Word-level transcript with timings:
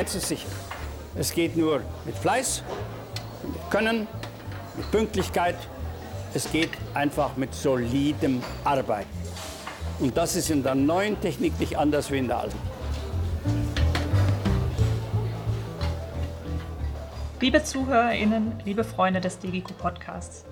eins 0.00 0.14
ist 0.14 0.28
sicher. 0.28 0.48
Es 1.14 1.34
geht 1.34 1.56
nur 1.58 1.82
mit 2.06 2.16
Fleiß, 2.16 2.62
mit 3.42 3.70
Können, 3.70 4.06
mit 4.74 4.90
Pünktlichkeit. 4.90 5.56
Es 6.32 6.50
geht 6.50 6.70
einfach 6.94 7.36
mit 7.36 7.52
solidem 7.54 8.42
Arbeiten. 8.64 9.10
Und 9.98 10.16
das 10.16 10.36
ist 10.36 10.48
in 10.48 10.62
der 10.62 10.74
neuen 10.74 11.20
Technik 11.20 11.58
nicht 11.60 11.76
anders 11.76 12.10
wie 12.10 12.16
in 12.16 12.28
der 12.28 12.38
alten. 12.38 12.58
Liebe 17.40 17.62
ZuhörerInnen, 17.62 18.54
liebe 18.64 18.84
Freunde 18.84 19.20
des 19.20 19.38
DGQ 19.38 19.76
Podcasts, 19.76 20.46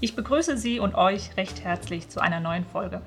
ich 0.00 0.14
begrüße 0.14 0.56
Sie 0.56 0.78
und 0.78 0.94
euch 0.94 1.36
recht 1.36 1.64
herzlich 1.64 2.08
zu 2.08 2.20
einer 2.20 2.40
neuen 2.40 2.66
Folge. 2.66 3.00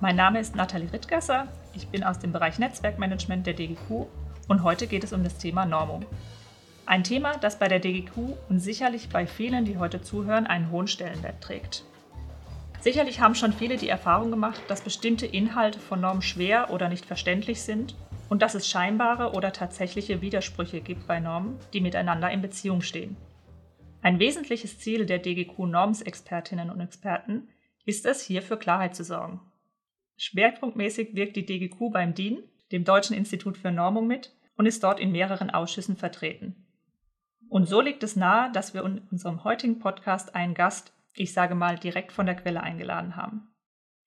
Mein 0.00 0.14
Name 0.16 0.38
ist 0.38 0.54
Nathalie 0.54 0.92
Rittgasser, 0.92 1.48
ich 1.72 1.88
bin 1.88 2.04
aus 2.04 2.20
dem 2.20 2.30
Bereich 2.30 2.58
Netzwerkmanagement 2.60 3.46
der 3.46 3.54
DGQ 3.54 4.06
und 4.48 4.62
heute 4.62 4.86
geht 4.86 5.04
es 5.04 5.12
um 5.12 5.24
das 5.24 5.38
Thema 5.38 5.64
Normung. 5.66 6.04
Ein 6.86 7.04
Thema, 7.04 7.36
das 7.38 7.58
bei 7.58 7.68
der 7.68 7.80
DGQ 7.80 8.16
und 8.48 8.60
sicherlich 8.60 9.08
bei 9.08 9.26
vielen, 9.26 9.64
die 9.64 9.78
heute 9.78 10.02
zuhören, 10.02 10.46
einen 10.46 10.70
hohen 10.70 10.86
Stellenwert 10.86 11.40
trägt. 11.40 11.84
Sicherlich 12.80 13.20
haben 13.20 13.34
schon 13.34 13.54
viele 13.54 13.78
die 13.78 13.88
Erfahrung 13.88 14.30
gemacht, 14.30 14.60
dass 14.68 14.82
bestimmte 14.82 15.24
Inhalte 15.24 15.78
von 15.78 16.02
Normen 16.02 16.20
schwer 16.20 16.70
oder 16.70 16.90
nicht 16.90 17.06
verständlich 17.06 17.62
sind 17.62 17.96
und 18.28 18.42
dass 18.42 18.54
es 18.54 18.68
scheinbare 18.68 19.32
oder 19.32 19.52
tatsächliche 19.52 20.20
Widersprüche 20.20 20.82
gibt 20.82 21.06
bei 21.06 21.20
Normen, 21.20 21.58
die 21.72 21.80
miteinander 21.80 22.30
in 22.30 22.42
Beziehung 22.42 22.82
stehen. 22.82 23.16
Ein 24.02 24.18
wesentliches 24.18 24.78
Ziel 24.78 25.06
der 25.06 25.18
DGQ 25.18 25.60
Normsexpertinnen 25.60 26.68
und 26.68 26.80
Experten 26.80 27.48
ist 27.86 28.04
es, 28.04 28.20
hier 28.20 28.42
für 28.42 28.58
Klarheit 28.58 28.94
zu 28.94 29.02
sorgen. 29.02 29.40
Schwerpunktmäßig 30.18 31.14
wirkt 31.14 31.36
die 31.36 31.46
DGQ 31.46 31.90
beim 31.90 32.14
DIN, 32.14 32.42
dem 32.74 32.84
Deutschen 32.84 33.16
Institut 33.16 33.56
für 33.56 33.70
Normung, 33.70 34.08
mit 34.08 34.34
und 34.56 34.66
ist 34.66 34.82
dort 34.82 34.98
in 34.98 35.12
mehreren 35.12 35.48
Ausschüssen 35.48 35.96
vertreten. 35.96 36.56
Und 37.48 37.68
so 37.68 37.80
liegt 37.80 38.02
es 38.02 38.16
nahe, 38.16 38.50
dass 38.50 38.74
wir 38.74 38.84
in 38.84 39.00
unserem 39.12 39.44
heutigen 39.44 39.78
Podcast 39.78 40.34
einen 40.34 40.54
Gast, 40.54 40.92
ich 41.12 41.32
sage 41.32 41.54
mal, 41.54 41.78
direkt 41.78 42.10
von 42.10 42.26
der 42.26 42.34
Quelle 42.34 42.64
eingeladen 42.64 43.14
haben. 43.14 43.46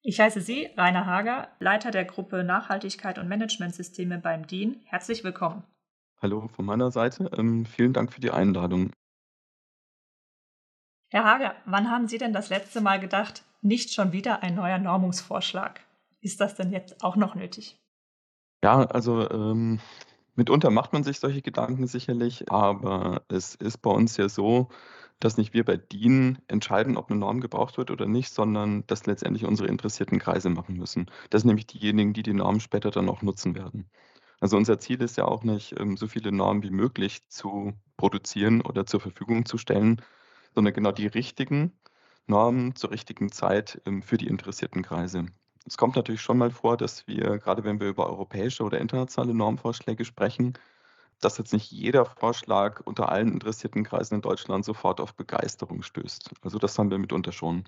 Ich 0.01 0.19
heiße 0.19 0.41
Sie, 0.41 0.65
Rainer 0.75 1.05
Hager, 1.05 1.47
Leiter 1.59 1.91
der 1.91 2.03
Gruppe 2.03 2.43
Nachhaltigkeit 2.43 3.19
und 3.19 3.29
Managementsysteme 3.29 4.17
beim 4.17 4.47
DIN. 4.47 4.81
Herzlich 4.83 5.23
willkommen. 5.23 5.63
Hallo 6.21 6.49
von 6.49 6.65
meiner 6.65 6.91
Seite. 6.91 7.31
Ähm, 7.37 7.65
vielen 7.65 7.93
Dank 7.93 8.11
für 8.11 8.19
die 8.19 8.31
Einladung. 8.31 8.91
Herr 11.09 11.23
Hager, 11.23 11.55
wann 11.63 11.89
haben 11.89 12.09
Sie 12.09 12.17
denn 12.17 12.33
das 12.33 12.49
letzte 12.49 12.81
Mal 12.81 12.99
gedacht, 12.99 13.43
nicht 13.61 13.93
schon 13.93 14.11
wieder 14.11 14.43
ein 14.43 14.55
neuer 14.55 14.77
Normungsvorschlag? 14.77 15.79
Ist 16.19 16.41
das 16.41 16.55
denn 16.55 16.73
jetzt 16.73 17.01
auch 17.01 17.15
noch 17.15 17.33
nötig? 17.33 17.79
Ja, 18.67 18.81
also 18.83 19.29
ähm, 19.29 19.79
Mitunter 20.35 20.71
macht 20.71 20.91
man 20.91 21.01
sich 21.01 21.21
solche 21.21 21.41
Gedanken 21.41 21.87
sicherlich, 21.87 22.51
aber 22.51 23.23
es 23.29 23.55
ist 23.55 23.77
bei 23.77 23.91
uns 23.91 24.17
ja 24.17 24.27
so, 24.27 24.67
dass 25.21 25.37
nicht 25.37 25.53
wir 25.53 25.63
bei 25.63 25.77
DIN 25.77 26.39
entscheiden, 26.49 26.97
ob 26.97 27.09
eine 27.09 27.17
Norm 27.17 27.39
gebraucht 27.39 27.77
wird 27.77 27.91
oder 27.91 28.07
nicht, 28.07 28.33
sondern 28.33 28.85
dass 28.87 29.05
letztendlich 29.05 29.45
unsere 29.45 29.69
interessierten 29.69 30.19
Kreise 30.19 30.49
machen 30.49 30.75
müssen. 30.75 31.09
Das 31.29 31.43
sind 31.43 31.47
nämlich 31.47 31.67
diejenigen, 31.67 32.11
die 32.11 32.23
die 32.23 32.33
Norm 32.33 32.59
später 32.59 32.91
dann 32.91 33.07
auch 33.07 33.21
nutzen 33.21 33.55
werden. 33.55 33.89
Also 34.41 34.57
unser 34.57 34.79
Ziel 34.79 35.01
ist 35.01 35.15
ja 35.15 35.23
auch 35.23 35.43
nicht, 35.45 35.79
ähm, 35.79 35.95
so 35.95 36.07
viele 36.07 36.33
Normen 36.33 36.61
wie 36.63 36.71
möglich 36.71 37.29
zu 37.29 37.71
produzieren 37.95 38.59
oder 38.61 38.85
zur 38.85 38.99
Verfügung 38.99 39.45
zu 39.45 39.57
stellen, 39.57 40.01
sondern 40.53 40.73
genau 40.73 40.91
die 40.91 41.07
richtigen 41.07 41.71
Normen 42.27 42.75
zur 42.75 42.91
richtigen 42.91 43.31
Zeit 43.31 43.81
ähm, 43.85 44.01
für 44.03 44.17
die 44.17 44.27
interessierten 44.27 44.81
Kreise. 44.83 45.27
Es 45.67 45.77
kommt 45.77 45.97
natürlich 45.97 46.21
schon 46.21 46.37
mal 46.37 46.49
vor, 46.49 46.77
dass 46.77 47.07
wir, 47.07 47.39
gerade 47.39 47.65
wenn 47.65 47.81
wir 47.81 47.89
über 47.89 48.07
europäische 48.07 48.63
oder 48.63 48.79
internationale 48.79 49.33
Normvorschläge 49.33 50.05
sprechen, 50.05 50.53
dass 51.19 51.37
jetzt 51.37 51.51
nicht 51.51 51.71
jeder 51.71 52.05
Vorschlag 52.05 52.81
unter 52.85 53.09
allen 53.09 53.33
interessierten 53.33 53.83
Kreisen 53.83 54.15
in 54.15 54.21
Deutschland 54.21 54.63
sofort 54.63 55.01
auf 55.01 55.13
Begeisterung 55.15 55.81
stößt. 55.83 56.31
Also 56.41 56.57
das 56.57 56.79
haben 56.79 56.89
wir 56.89 56.97
mitunter 56.97 57.33
schon. 57.33 57.65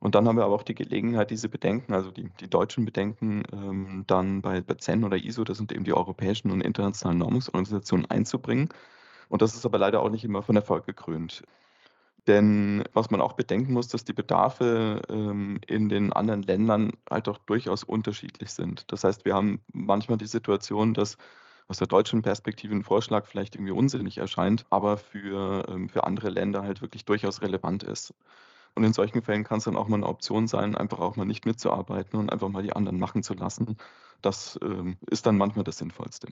Und 0.00 0.16
dann 0.16 0.26
haben 0.26 0.36
wir 0.36 0.44
aber 0.44 0.56
auch 0.56 0.64
die 0.64 0.74
Gelegenheit, 0.74 1.30
diese 1.30 1.48
Bedenken, 1.48 1.94
also 1.94 2.10
die, 2.10 2.28
die 2.40 2.50
deutschen 2.50 2.84
Bedenken, 2.84 3.44
ähm, 3.52 4.02
dann 4.08 4.42
bei, 4.42 4.60
bei 4.60 4.74
CEN 4.74 5.04
oder 5.04 5.16
ISO, 5.16 5.44
das 5.44 5.58
sind 5.58 5.70
eben 5.70 5.84
die 5.84 5.94
europäischen 5.94 6.50
und 6.50 6.60
internationalen 6.60 7.18
Normungsorganisationen, 7.18 8.10
einzubringen. 8.10 8.68
Und 9.28 9.42
das 9.42 9.54
ist 9.54 9.64
aber 9.64 9.78
leider 9.78 10.02
auch 10.02 10.10
nicht 10.10 10.24
immer 10.24 10.42
von 10.42 10.56
Erfolg 10.56 10.86
gekrönt. 10.86 11.44
Denn 12.28 12.84
was 12.92 13.10
man 13.10 13.20
auch 13.20 13.32
bedenken 13.32 13.72
muss, 13.72 13.88
dass 13.88 14.04
die 14.04 14.12
Bedarfe 14.12 15.02
ähm, 15.08 15.58
in 15.66 15.88
den 15.88 16.12
anderen 16.12 16.42
Ländern 16.42 16.92
halt 17.10 17.28
auch 17.28 17.38
durchaus 17.38 17.82
unterschiedlich 17.82 18.50
sind. 18.50 18.90
Das 18.92 19.02
heißt, 19.02 19.24
wir 19.24 19.34
haben 19.34 19.60
manchmal 19.72 20.18
die 20.18 20.26
Situation, 20.26 20.94
dass 20.94 21.16
aus 21.66 21.78
der 21.78 21.88
deutschen 21.88 22.22
Perspektive 22.22 22.74
ein 22.74 22.84
Vorschlag 22.84 23.26
vielleicht 23.26 23.56
irgendwie 23.56 23.72
unsinnig 23.72 24.18
erscheint, 24.18 24.66
aber 24.70 24.98
für, 24.98 25.66
ähm, 25.68 25.88
für 25.88 26.04
andere 26.04 26.28
Länder 26.28 26.62
halt 26.62 26.80
wirklich 26.80 27.04
durchaus 27.04 27.42
relevant 27.42 27.82
ist. 27.82 28.14
Und 28.74 28.84
in 28.84 28.92
solchen 28.92 29.22
Fällen 29.22 29.44
kann 29.44 29.58
es 29.58 29.64
dann 29.64 29.76
auch 29.76 29.88
mal 29.88 29.96
eine 29.96 30.06
Option 30.06 30.46
sein, 30.46 30.76
einfach 30.76 31.00
auch 31.00 31.16
mal 31.16 31.24
nicht 31.24 31.44
mitzuarbeiten 31.44 32.18
und 32.18 32.30
einfach 32.30 32.48
mal 32.48 32.62
die 32.62 32.72
anderen 32.72 33.00
machen 33.00 33.22
zu 33.22 33.34
lassen. 33.34 33.76
Das 34.22 34.58
ähm, 34.62 34.96
ist 35.10 35.26
dann 35.26 35.36
manchmal 35.36 35.64
das 35.64 35.78
Sinnvollste. 35.78 36.28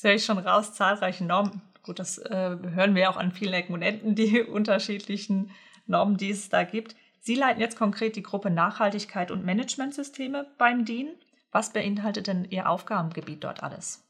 Höre 0.00 0.14
ich 0.14 0.24
schon 0.24 0.38
raus, 0.38 0.72
zahlreiche 0.74 1.24
Normen 1.24 1.62
Gut, 1.84 1.98
das 1.98 2.16
äh, 2.18 2.56
hören 2.62 2.94
wir 2.94 3.10
auch 3.10 3.18
an 3.18 3.30
vielen 3.30 3.52
Exponenten, 3.52 4.14
die 4.14 4.42
unterschiedlichen 4.48 5.50
Normen, 5.86 6.16
die 6.16 6.30
es 6.30 6.48
da 6.48 6.64
gibt. 6.64 6.96
Sie 7.20 7.34
leiten 7.34 7.60
jetzt 7.60 7.78
konkret 7.78 8.16
die 8.16 8.22
Gruppe 8.22 8.50
Nachhaltigkeit 8.50 9.30
und 9.30 9.44
Managementsysteme 9.44 10.46
beim 10.58 10.84
DIN. 10.84 11.14
Was 11.52 11.72
beinhaltet 11.72 12.26
denn 12.26 12.46
Ihr 12.50 12.68
Aufgabengebiet 12.68 13.44
dort 13.44 13.62
alles? 13.62 14.02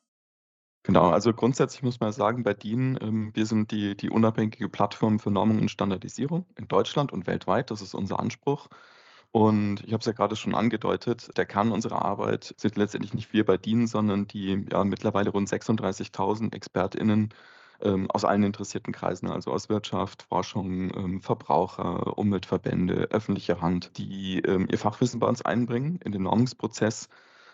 Genau, 0.84 1.10
also 1.10 1.32
grundsätzlich 1.32 1.82
muss 1.82 1.98
man 1.98 2.12
sagen, 2.12 2.44
bei 2.44 2.54
DIN, 2.54 2.98
ähm, 3.00 3.30
wir 3.34 3.46
sind 3.46 3.70
die, 3.72 3.96
die 3.96 4.10
unabhängige 4.10 4.68
Plattform 4.68 5.18
für 5.18 5.30
Normung 5.30 5.58
und 5.58 5.70
Standardisierung 5.70 6.46
in 6.56 6.68
Deutschland 6.68 7.12
und 7.12 7.26
weltweit. 7.26 7.70
Das 7.70 7.82
ist 7.82 7.94
unser 7.94 8.20
Anspruch. 8.20 8.68
Und 9.32 9.82
ich 9.84 9.92
habe 9.92 10.00
es 10.00 10.06
ja 10.06 10.12
gerade 10.12 10.36
schon 10.36 10.54
angedeutet, 10.54 11.36
der 11.36 11.44
Kern 11.44 11.72
unserer 11.72 12.04
Arbeit 12.04 12.54
sind 12.56 12.76
letztendlich 12.76 13.14
nicht 13.14 13.32
wir 13.32 13.44
bei 13.44 13.56
DIN, 13.56 13.88
sondern 13.88 14.28
die 14.28 14.64
ja, 14.70 14.84
mittlerweile 14.84 15.30
rund 15.30 15.48
36.000 15.48 16.54
ExpertInnen 16.54 17.34
ähm, 17.80 18.10
aus 18.10 18.24
allen 18.24 18.42
interessierten 18.42 18.92
Kreisen, 18.92 19.30
also 19.30 19.50
aus 19.52 19.68
Wirtschaft, 19.68 20.24
Forschung, 20.24 20.92
ähm, 20.96 21.20
Verbraucher, 21.20 22.16
Umweltverbände, 22.16 23.08
öffentliche 23.10 23.60
Hand, 23.60 23.98
die 23.98 24.40
ähm, 24.40 24.68
ihr 24.70 24.78
Fachwissen 24.78 25.20
bei 25.20 25.26
uns 25.26 25.42
einbringen 25.42 25.98
in 26.04 26.12
den 26.12 26.22
Normungsprozess. 26.22 27.08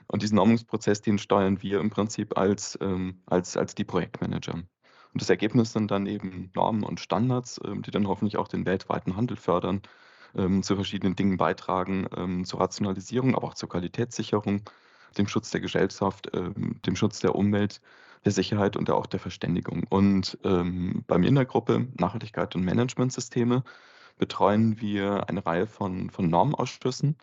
Und 0.07 0.23
diesen 0.23 0.37
Normungsprozess, 0.37 1.03
den 1.03 1.19
steuern 1.19 1.63
wir 1.63 1.81
im 1.81 1.91
Prinzip 1.91 2.37
als, 2.37 2.79
ähm, 2.81 3.23
als, 3.27 3.57
als 3.57 3.75
die 3.75 3.85
Projektmanager. 3.85 4.55
Und 4.55 5.21
das 5.21 5.31
Ergebnis 5.31 5.73
sind 5.73 5.91
dann 5.91 6.07
eben 6.07 6.51
Normen 6.55 6.85
und 6.85 7.01
Standards, 7.01 7.61
ähm, 7.65 7.83
die 7.83 7.91
dann 7.91 8.09
hoffentlich 8.09 8.37
auch 8.37 8.49
den 8.49 8.67
weltweiten 8.67 9.17
Handel 9.17 9.37
fördern, 9.37 9.83
ähm, 10.35 10.63
zu 10.63 10.77
verschiedenen 10.77 11.17
Dingen 11.17 11.37
beitragen, 11.37 12.45
zur 12.45 12.61
Rationalisierung, 12.61 13.35
aber 13.35 13.49
auch 13.49 13.55
zur 13.55 13.69
Qualitätssicherung, 13.69 14.63
dem 15.19 15.27
Schutz 15.27 15.51
der 15.51 15.61
Gesellschaft, 15.61 16.31
dem 16.33 16.95
Schutz 16.95 17.19
der 17.19 17.35
Umwelt 17.35 17.81
der 18.25 18.33
Sicherheit 18.33 18.77
und 18.77 18.91
auch 18.91 19.07
der 19.07 19.21
Verständigung. 19.21 19.85
Und 19.89 20.39
ähm, 20.45 21.05
bei 21.07 21.19
mir 21.19 21.29
in 21.29 21.35
der 21.37 21.47
Gruppe 21.47 21.89
Nachhaltigkeit 21.99 22.55
und 22.55 22.65
Managementsysteme 22.65 23.65
betreuen 24.19 24.81
wir 24.81 25.29
eine 25.29 25.45
Reihe 25.45 25.67
von, 25.67 26.11
von 26.11 26.29
Normausschüssen. 26.29 27.17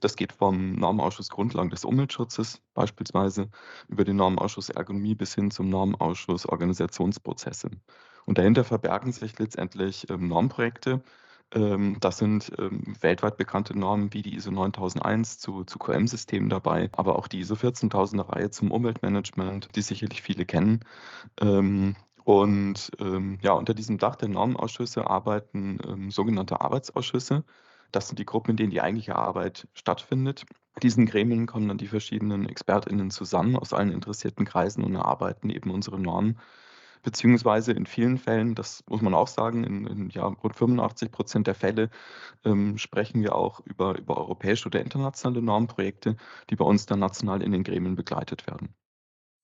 Das 0.00 0.14
geht 0.14 0.32
vom 0.32 0.76
Normausschuss 0.76 1.28
Grundlagen 1.28 1.70
des 1.70 1.84
Umweltschutzes 1.84 2.62
beispielsweise 2.74 3.50
über 3.88 4.04
den 4.04 4.16
Normausschuss 4.16 4.70
Ergonomie 4.70 5.16
bis 5.16 5.34
hin 5.34 5.50
zum 5.50 5.68
Normausschuss 5.70 6.46
Organisationsprozesse. 6.46 7.70
Und 8.24 8.38
dahinter 8.38 8.62
verbergen 8.62 9.10
sich 9.10 9.36
letztendlich 9.38 10.08
ähm, 10.08 10.28
Normprojekte, 10.28 11.02
das 11.50 12.18
sind 12.18 12.52
ähm, 12.58 12.94
weltweit 13.00 13.36
bekannte 13.38 13.78
Normen 13.78 14.12
wie 14.12 14.22
die 14.22 14.34
ISO 14.34 14.50
9001 14.50 15.38
zu, 15.38 15.64
zu 15.64 15.78
QM-Systemen 15.78 16.50
dabei, 16.50 16.90
aber 16.92 17.16
auch 17.16 17.26
die 17.26 17.40
ISO 17.40 17.54
14000er 17.54 18.28
Reihe 18.28 18.50
zum 18.50 18.70
Umweltmanagement, 18.70 19.68
die 19.74 19.82
sicherlich 19.82 20.20
viele 20.20 20.44
kennen. 20.44 20.84
Ähm, 21.40 21.96
und 22.24 22.90
ja, 23.40 23.52
unter 23.52 23.72
diesem 23.72 23.96
Dach 23.96 24.14
der 24.14 24.28
Normenausschüsse 24.28 25.08
arbeiten 25.08 26.10
sogenannte 26.10 26.60
Arbeitsausschüsse. 26.60 27.42
Das 27.90 28.08
sind 28.08 28.18
die 28.18 28.26
Gruppen, 28.26 28.50
in 28.50 28.56
denen 28.58 28.70
die 28.70 28.82
eigentliche 28.82 29.16
Arbeit 29.16 29.66
stattfindet. 29.72 30.44
Diesen 30.82 31.06
Gremien 31.06 31.46
kommen 31.46 31.68
dann 31.68 31.78
die 31.78 31.88
verschiedenen 31.88 32.48
ExpertInnen 32.48 33.10
zusammen 33.10 33.56
aus 33.56 33.72
allen 33.72 33.92
interessierten 33.92 34.44
Kreisen 34.44 34.84
und 34.84 34.94
erarbeiten 34.94 35.50
eben 35.50 35.70
unsere 35.70 35.98
Normen 35.98 36.38
beziehungsweise 37.02 37.72
in 37.72 37.86
vielen 37.86 38.18
Fällen, 38.18 38.54
das 38.54 38.84
muss 38.88 39.02
man 39.02 39.14
auch 39.14 39.28
sagen, 39.28 39.64
in, 39.64 39.86
in 39.86 40.10
ja, 40.10 40.24
rund 40.26 40.56
85 40.56 41.10
Prozent 41.10 41.46
der 41.46 41.54
Fälle 41.54 41.90
ähm, 42.44 42.78
sprechen 42.78 43.22
wir 43.22 43.34
auch 43.34 43.60
über, 43.60 43.98
über 43.98 44.16
europäische 44.16 44.68
oder 44.68 44.80
internationale 44.80 45.42
Normprojekte, 45.42 46.16
die 46.50 46.56
bei 46.56 46.64
uns 46.64 46.86
dann 46.86 46.98
national 46.98 47.42
in 47.42 47.52
den 47.52 47.64
Gremien 47.64 47.96
begleitet 47.96 48.46
werden. 48.46 48.74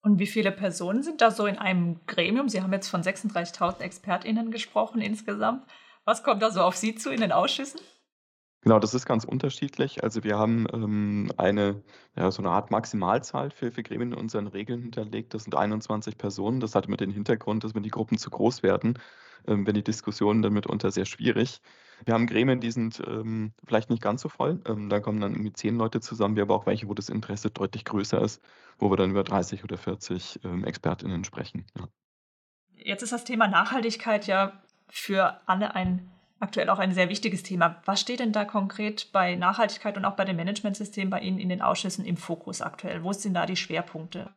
Und 0.01 0.19
wie 0.19 0.27
viele 0.27 0.51
Personen 0.51 1.01
sind 1.01 1.21
da 1.21 1.31
so 1.31 1.47
in 1.47 1.57
einem 1.57 2.05
Gremium? 2.05 2.47
Sie 2.47 2.61
haben 2.61 2.71
jetzt 2.71 2.89
von 2.89 3.01
36.000 3.01 3.81
ExpertInnen 3.81 4.51
gesprochen 4.51 5.01
insgesamt. 5.01 5.65
Was 6.03 6.21
kommt 6.21 6.43
da 6.43 6.51
so 6.51 6.61
auf 6.61 6.75
Sie 6.75 6.93
zu 6.93 7.09
in 7.09 7.21
den 7.21 7.31
Ausschüssen? 7.31 7.79
Genau, 8.65 8.79
das 8.79 8.95
ist 8.95 9.05
ganz 9.05 9.25
unterschiedlich. 9.25 10.03
Also 10.03 10.23
wir 10.23 10.39
haben 10.39 10.65
ähm, 10.73 11.31
eine, 11.37 11.83
ja, 12.15 12.31
so 12.31 12.41
eine 12.41 12.49
Art 12.49 12.71
Maximalzahl 12.71 13.51
für, 13.51 13.71
für 13.71 13.83
Gremien 13.83 14.13
in 14.13 14.17
unseren 14.17 14.47
Regeln 14.47 14.81
hinterlegt. 14.81 15.35
Das 15.35 15.43
sind 15.43 15.53
21 15.53 16.17
Personen. 16.17 16.61
Das 16.61 16.73
hat 16.73 16.89
mit 16.89 16.99
dem 16.99 17.11
Hintergrund, 17.11 17.63
dass 17.63 17.75
wenn 17.75 17.83
die 17.83 17.91
Gruppen 17.91 18.17
zu 18.17 18.31
groß 18.31 18.63
werden, 18.63 18.97
ähm, 19.45 19.67
werden 19.67 19.75
die 19.75 19.83
Diskussionen 19.83 20.41
dann 20.41 20.53
mitunter 20.53 20.89
sehr 20.89 21.05
schwierig. 21.05 21.61
Wir 22.05 22.15
haben 22.15 22.25
Gremien, 22.25 22.59
die 22.59 22.71
sind 22.71 23.03
ähm, 23.05 23.53
vielleicht 23.67 23.91
nicht 23.91 24.01
ganz 24.01 24.23
so 24.23 24.29
voll. 24.29 24.59
Ähm, 24.65 24.89
da 24.89 24.99
kommen 24.99 25.21
dann 25.21 25.33
irgendwie 25.33 25.53
zehn 25.53 25.75
Leute 25.75 26.01
zusammen. 26.01 26.35
Wir 26.35 26.41
haben 26.41 26.49
aber 26.49 26.59
auch 26.59 26.65
welche, 26.65 26.87
wo 26.89 26.95
das 26.95 27.09
Interesse 27.09 27.51
deutlich 27.51 27.85
größer 27.85 28.19
ist, 28.19 28.41
wo 28.79 28.89
wir 28.89 28.97
dann 28.97 29.11
über 29.11 29.23
30 29.23 29.63
oder 29.63 29.77
40 29.77 30.39
ähm, 30.43 30.63
ExpertInnen 30.65 31.23
sprechen. 31.23 31.67
Ja. 31.77 31.87
Jetzt 32.77 33.03
ist 33.03 33.11
das 33.11 33.25
Thema 33.25 33.47
Nachhaltigkeit 33.47 34.25
ja 34.25 34.59
für 34.89 35.39
alle 35.47 35.75
ein 35.75 36.09
aktuell 36.39 36.69
auch 36.69 36.79
ein 36.79 36.93
sehr 36.93 37.09
wichtiges 37.09 37.43
Thema. 37.43 37.81
Was 37.85 38.01
steht 38.01 38.19
denn 38.19 38.31
da 38.31 38.45
konkret 38.45 39.11
bei 39.11 39.35
Nachhaltigkeit 39.35 39.97
und 39.97 40.05
auch 40.05 40.15
bei 40.15 40.25
dem 40.25 40.35
Managementsystem 40.35 41.09
bei 41.09 41.19
Ihnen 41.19 41.39
in 41.39 41.49
den 41.49 41.61
Ausschüssen 41.61 42.05
im 42.05 42.17
Fokus 42.17 42.61
aktuell? 42.61 43.03
Wo 43.03 43.13
sind 43.13 43.33
da 43.33 43.45
die 43.45 43.55
Schwerpunkte? 43.55 44.33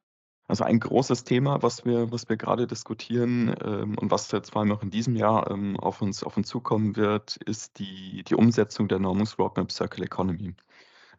Also 0.48 0.64
ein 0.64 0.80
großes 0.80 1.24
Thema, 1.24 1.62
was 1.62 1.84
wir, 1.84 2.10
was 2.10 2.26
wir 2.28 2.38
gerade 2.38 2.66
diskutieren 2.66 3.54
ähm, 3.62 3.98
und 3.98 4.10
was 4.10 4.32
jetzt 4.32 4.52
vor 4.52 4.62
allem 4.62 4.72
auch 4.72 4.82
in 4.82 4.88
diesem 4.88 5.14
Jahr 5.14 5.50
ähm, 5.50 5.78
auf, 5.78 6.00
uns, 6.00 6.24
auf 6.24 6.38
uns 6.38 6.48
zukommen 6.48 6.96
wird, 6.96 7.36
ist 7.36 7.78
die, 7.78 8.24
die 8.24 8.34
Umsetzung 8.34 8.88
der 8.88 8.98
Normungsroadmap 8.98 9.70
Circle 9.70 10.04
Economy. 10.04 10.54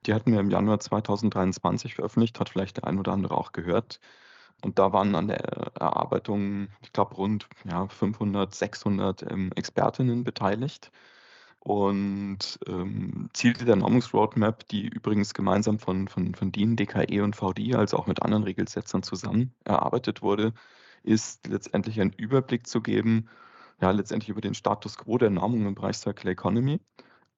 Die 0.08 0.16
hatten 0.16 0.32
wir 0.32 0.40
im 0.40 0.50
Januar 0.50 0.80
2023 0.80 1.94
veröffentlicht, 1.94 2.40
hat 2.40 2.50
vielleicht 2.50 2.78
der 2.78 2.86
ein 2.86 2.98
oder 2.98 3.12
andere 3.12 3.38
auch 3.38 3.52
gehört. 3.52 4.00
Und 4.62 4.78
da 4.80 4.92
waren 4.92 5.16
an 5.16 5.28
der 5.28 5.40
Erarbeitung, 5.80 6.68
ich 6.82 6.92
glaube, 6.92 7.16
rund 7.16 7.48
ja, 7.70 7.88
500, 7.88 8.54
600 8.54 9.32
ähm, 9.32 9.52
Expertinnen 9.56 10.24
beteiligt. 10.24 10.92
Und 11.60 12.60
ähm, 12.68 13.30
Ziel 13.34 13.54
der 13.54 13.76
Normungsroadmap, 13.76 14.68
die 14.70 14.88
übrigens 14.88 15.34
gemeinsam 15.34 15.78
von, 15.80 16.08
von, 16.08 16.34
von 16.34 16.52
DIN, 16.52 16.76
DKE 16.76 17.22
und 17.22 17.36
VD, 17.36 17.76
also 17.76 17.98
auch 17.98 18.08
mit 18.08 18.22
anderen 18.22 18.44
Regelsetzern 18.44 19.04
zusammen 19.04 19.54
erarbeitet 19.66 20.22
wurde, 20.22 20.54
ist 21.04 21.48
letztendlich 21.48 22.00
einen 22.00 22.14
Überblick 22.14 22.68
zu 22.68 22.82
geben, 22.82 23.30
ja, 23.82 23.92
letztendlich 23.92 24.30
über 24.30 24.42
den 24.42 24.54
Status 24.54 24.98
quo 24.98 25.18
der 25.18 25.30
Normung 25.30 25.66
im 25.68 25.76
Bereich 25.76 25.98
Circular 25.98 26.34
Economy 26.34 26.80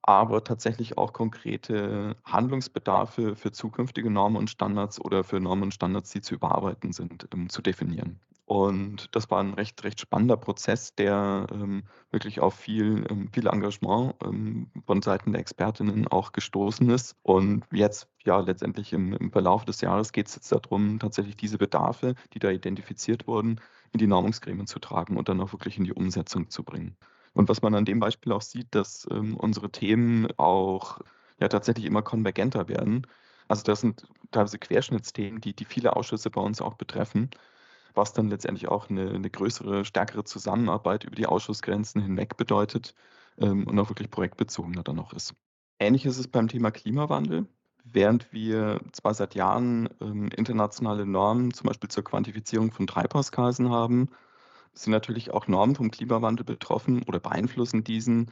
aber 0.02 0.44
tatsächlich 0.44 0.98
auch 0.98 1.12
konkrete 1.12 2.16
Handlungsbedarfe 2.24 3.36
für 3.36 3.52
zukünftige 3.52 4.10
Normen 4.10 4.36
und 4.36 4.50
Standards 4.50 5.00
oder 5.00 5.24
für 5.24 5.40
Normen 5.40 5.64
und 5.64 5.74
Standards, 5.74 6.10
die 6.10 6.20
zu 6.20 6.34
überarbeiten 6.34 6.92
sind, 6.92 7.28
ähm, 7.32 7.48
zu 7.48 7.62
definieren. 7.62 8.20
Und 8.44 9.14
das 9.14 9.30
war 9.30 9.40
ein 9.40 9.54
recht, 9.54 9.82
recht 9.82 10.00
spannender 10.00 10.36
Prozess, 10.36 10.94
der 10.94 11.46
ähm, 11.52 11.84
wirklich 12.10 12.40
auf 12.40 12.54
viel, 12.54 13.06
ähm, 13.08 13.30
viel 13.32 13.46
Engagement 13.46 14.14
ähm, 14.22 14.70
von 14.84 15.00
Seiten 15.00 15.32
der 15.32 15.40
Expertinnen 15.40 16.08
auch 16.08 16.32
gestoßen 16.32 16.90
ist. 16.90 17.16
Und 17.22 17.64
jetzt, 17.72 18.08
ja, 18.24 18.40
letztendlich 18.40 18.92
im, 18.92 19.14
im 19.14 19.30
Verlauf 19.32 19.64
des 19.64 19.80
Jahres 19.80 20.12
geht 20.12 20.28
es 20.28 20.34
jetzt 20.34 20.52
darum, 20.52 20.98
tatsächlich 20.98 21.36
diese 21.36 21.56
Bedarfe, 21.56 22.14
die 22.34 22.40
da 22.40 22.50
identifiziert 22.50 23.26
wurden, 23.26 23.60
in 23.92 23.98
die 23.98 24.06
Normungsgremien 24.06 24.66
zu 24.66 24.80
tragen 24.80 25.16
und 25.16 25.28
dann 25.28 25.40
auch 25.40 25.52
wirklich 25.52 25.78
in 25.78 25.84
die 25.84 25.94
Umsetzung 25.94 26.50
zu 26.50 26.64
bringen. 26.64 26.96
Und 27.34 27.48
was 27.48 27.62
man 27.62 27.74
an 27.74 27.84
dem 27.84 28.00
Beispiel 28.00 28.32
auch 28.32 28.42
sieht, 28.42 28.74
dass 28.74 29.06
ähm, 29.10 29.36
unsere 29.36 29.70
Themen 29.70 30.28
auch 30.36 31.00
ja 31.40 31.48
tatsächlich 31.48 31.86
immer 31.86 32.02
konvergenter 32.02 32.68
werden. 32.68 33.06
Also 33.48 33.62
das 33.64 33.80
sind 33.80 34.06
teilweise 34.30 34.58
Querschnittsthemen, 34.58 35.40
die, 35.40 35.54
die 35.54 35.64
viele 35.64 35.96
Ausschüsse 35.96 36.30
bei 36.30 36.40
uns 36.40 36.62
auch 36.62 36.74
betreffen, 36.74 37.30
was 37.94 38.12
dann 38.12 38.28
letztendlich 38.28 38.68
auch 38.68 38.88
eine, 38.88 39.10
eine 39.10 39.30
größere, 39.30 39.84
stärkere 39.84 40.24
Zusammenarbeit 40.24 41.04
über 41.04 41.16
die 41.16 41.26
Ausschussgrenzen 41.26 42.00
hinweg 42.00 42.36
bedeutet 42.36 42.94
ähm, 43.38 43.66
und 43.66 43.78
auch 43.78 43.90
wirklich 43.90 44.10
projektbezogener 44.10 44.82
dann 44.82 44.98
auch 44.98 45.12
ist. 45.12 45.34
Ähnlich 45.78 46.06
ist 46.06 46.18
es 46.18 46.28
beim 46.28 46.48
Thema 46.48 46.70
Klimawandel. 46.70 47.46
Während 47.84 48.32
wir 48.32 48.80
zwar 48.92 49.12
seit 49.12 49.34
Jahren 49.34 49.88
ähm, 50.00 50.28
internationale 50.28 51.04
Normen, 51.04 51.52
zum 51.52 51.66
Beispiel 51.66 51.90
zur 51.90 52.04
Quantifizierung 52.04 52.70
von 52.70 52.86
Treibhausgasen 52.86 53.70
haben, 53.70 54.08
sind 54.74 54.92
natürlich 54.92 55.32
auch 55.32 55.48
Normen 55.48 55.74
vom 55.74 55.90
Klimawandel 55.90 56.44
betroffen 56.44 57.02
oder 57.04 57.20
beeinflussen 57.20 57.84
diesen, 57.84 58.30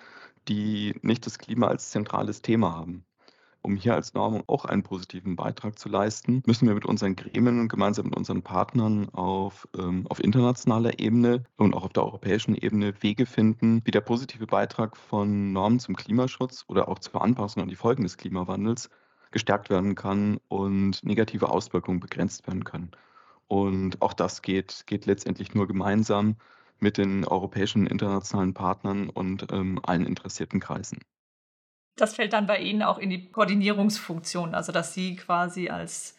die 0.49 0.95
nicht 1.03 1.27
das 1.27 1.39
Klima 1.39 1.69
als 1.69 1.91
zentrales 1.91 2.43
Thema 2.43 2.75
haben. 2.75 3.05
Um 3.63 3.77
hier 3.77 3.95
als 3.95 4.15
Norm 4.15 4.43
auch 4.47 4.65
einen 4.65 4.83
positiven 4.83 5.37
Beitrag 5.37 5.79
zu 5.79 5.91
leisten, 5.91 6.43
müssen 6.47 6.67
wir 6.67 6.75
mit 6.75 6.87
unseren 6.87 7.15
Gremien 7.15 7.61
und 7.61 7.69
gemeinsam 7.69 8.07
mit 8.07 8.17
unseren 8.17 8.43
Partnern 8.43 9.11
auf, 9.11 9.69
ähm, 9.79 10.07
auf 10.09 10.19
internationaler 10.19 10.99
Ebene 10.99 11.45
und 11.59 11.75
auch 11.75 11.85
auf 11.85 11.93
der 11.93 12.05
europäischen 12.05 12.55
Ebene 12.55 12.95
Wege 13.03 13.27
finden, 13.27 13.83
wie 13.85 13.91
der 13.91 14.01
positive 14.01 14.47
Beitrag 14.47 14.97
von 14.97 15.53
Normen 15.53 15.79
zum 15.79 15.95
Klimaschutz 15.95 16.65
oder 16.69 16.89
auch 16.89 17.01
zur 17.01 17.21
Anpassung 17.21 17.63
an 17.63 17.69
die 17.69 17.77
Folgen 17.77 18.03
des 18.03 18.17
Klimawandels 18.17 18.89
gestärkt 19.31 19.69
werden 19.69 19.95
kann 19.95 20.39
und 20.49 21.05
negative 21.05 21.51
Auswirkungen 21.51 22.01
begrenzt 22.01 22.47
werden 22.47 22.65
können. 22.65 22.93
Und 23.51 24.01
auch 24.01 24.13
das 24.13 24.43
geht, 24.43 24.85
geht 24.87 25.07
letztendlich 25.07 25.57
nur 25.57 25.67
gemeinsam 25.67 26.37
mit 26.79 26.99
den 26.99 27.25
europäischen 27.25 27.89
internationalen 27.89 28.55
Partnern 28.55 29.11
und 29.11 29.51
ähm, 29.51 29.81
allen 29.83 30.07
interessierten 30.07 30.61
Kreisen. 30.61 31.01
Das 31.97 32.15
fällt 32.15 32.33
dann 32.33 32.47
bei 32.47 32.61
Ihnen 32.61 32.85
auch 32.85 32.99
in 32.99 33.11
die 33.11 33.33
Koordinierungsfunktion, 33.33 34.55
also 34.55 34.71
dass 34.71 34.95
Sie 34.95 35.17
quasi 35.17 35.69
als 35.69 36.17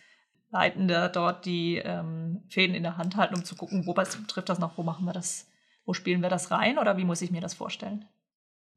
Leitender 0.50 1.08
dort 1.08 1.46
die 1.46 1.78
ähm, 1.78 2.44
Fäden 2.50 2.76
in 2.76 2.84
der 2.84 2.98
Hand 2.98 3.16
halten, 3.16 3.36
um 3.36 3.46
zu 3.46 3.56
gucken, 3.56 3.88
wo 3.88 3.96
was 3.96 4.22
trifft 4.28 4.50
das 4.50 4.60
noch, 4.60 4.78
wo 4.78 4.84
machen 4.84 5.06
wir 5.06 5.14
das, 5.14 5.50
wo 5.86 5.94
spielen 5.94 6.22
wir 6.22 6.30
das 6.30 6.52
rein 6.52 6.78
oder 6.78 6.98
wie 6.98 7.06
muss 7.06 7.22
ich 7.22 7.32
mir 7.32 7.40
das 7.40 7.54
vorstellen? 7.54 8.04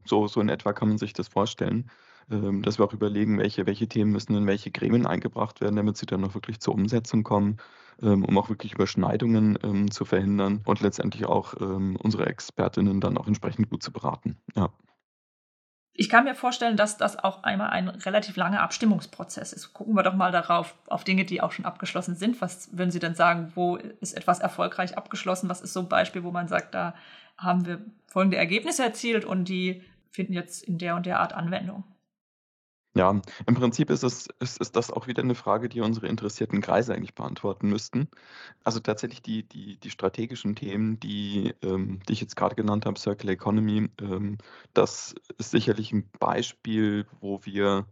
So, 0.05 0.29
so 0.29 0.41
in 0.41 0.49
etwa 0.49 0.73
kann 0.73 0.87
man 0.87 0.99
sich 0.99 1.13
das 1.13 1.27
vorstellen, 1.27 1.91
ähm, 2.31 2.63
dass 2.63 2.79
wir 2.79 2.85
auch 2.85 2.93
überlegen, 2.93 3.37
welche, 3.37 3.67
welche 3.67 3.89
Themen 3.89 4.13
müssen 4.13 4.37
in 4.37 4.47
welche 4.47 4.71
Gremien 4.71 5.09
eingebracht 5.09 5.61
werden, 5.61 5.75
damit 5.75 5.97
sie 5.97 6.07
dann 6.07 6.21
noch 6.21 6.35
wirklich 6.35 6.61
zur 6.61 6.75
Umsetzung 6.75 7.25
kommen 7.25 7.59
um 8.01 8.39
auch 8.39 8.49
wirklich 8.49 8.75
Überschneidungen 8.75 9.59
ähm, 9.63 9.91
zu 9.91 10.05
verhindern 10.05 10.63
und 10.65 10.81
letztendlich 10.81 11.27
auch 11.27 11.55
ähm, 11.61 11.97
unsere 12.03 12.27
Expertinnen 12.27 13.01
dann 13.01 13.19
auch 13.19 13.27
entsprechend 13.27 13.71
gut 13.71 13.83
zu 13.83 13.93
beraten. 13.93 14.37
Ja. 14.55 14.71
Ich 15.97 16.09
kann 16.09 16.25
mir 16.25 16.35
vorstellen, 16.35 16.77
dass 16.77 16.97
das 16.97 17.17
auch 17.17 17.45
einmal 17.45 17.71
ein 17.71 17.89
relativ 17.89 18.35
langer 18.35 18.63
Abstimmungsprozess 18.63 19.53
ist. 19.53 19.73
Gucken 19.75 19.95
wir 19.95 20.03
doch 20.03 20.15
mal 20.15 20.33
darauf, 20.33 20.75
auf 20.89 21.05
Dinge, 21.05 21.25
die 21.25 21.41
auch 21.41 21.53
schon 21.53 21.65
abgeschlossen 21.65 22.17
sind. 22.17 22.41
Was 22.41 22.77
würden 22.77 22.91
Sie 22.91 22.99
denn 22.99 23.15
sagen, 23.15 23.53
wo 23.55 23.77
ist 23.77 24.17
etwas 24.17 24.41
erfolgreich 24.41 24.99
abgeschlossen? 24.99 25.49
Was 25.49 25.61
ist 25.61 25.73
so 25.73 25.81
ein 25.81 25.89
Beispiel, 25.89 26.25
wo 26.25 26.33
man 26.33 26.49
sagt, 26.49 26.75
da 26.75 26.95
haben 27.39 27.65
wir 27.65 27.81
folgende 28.09 28.39
Ergebnisse 28.39 28.83
erzielt 28.83 29.25
und 29.25 29.49
die 29.49 29.83
finden 30.11 30.33
jetzt 30.33 30.65
in 30.65 30.79
der 30.79 30.97
und 30.97 31.07
der 31.07 31.21
Art 31.21 31.33
Anwendung? 31.33 31.85
Ja, 32.97 33.11
im 33.47 33.55
Prinzip 33.57 33.91
ist 33.91 34.05
es 34.05 34.29
ist 34.39 34.61
ist 34.61 34.77
das 34.77 34.91
auch 34.93 35.09
wieder 35.09 35.23
eine 35.23 35.35
Frage, 35.35 35.69
die 35.69 35.81
unsere 35.81 36.07
interessierten 36.07 36.61
Kreise 36.61 36.95
eigentlich 36.95 37.15
beantworten 37.17 37.69
müssten. 37.69 38.09
Also 38.63 38.79
tatsächlich 38.81 39.21
die 39.23 39.43
die 39.49 39.79
die 39.79 39.91
strategischen 39.91 40.55
Themen, 40.55 41.01
die, 41.01 41.55
ähm 41.63 42.01
die 42.09 42.13
ich 42.13 42.21
jetzt 42.21 42.37
gerade 42.37 42.55
genannt 42.55 42.87
habe, 42.87 42.99
Circular 42.99 43.33
Economy, 43.35 43.91
ähm, 44.01 44.39
das 44.75 45.15
ist 45.39 45.51
sicherlich 45.51 45.93
ein 45.93 46.09
Beispiel, 46.21 47.07
wo 47.21 47.41
wir 47.45 47.87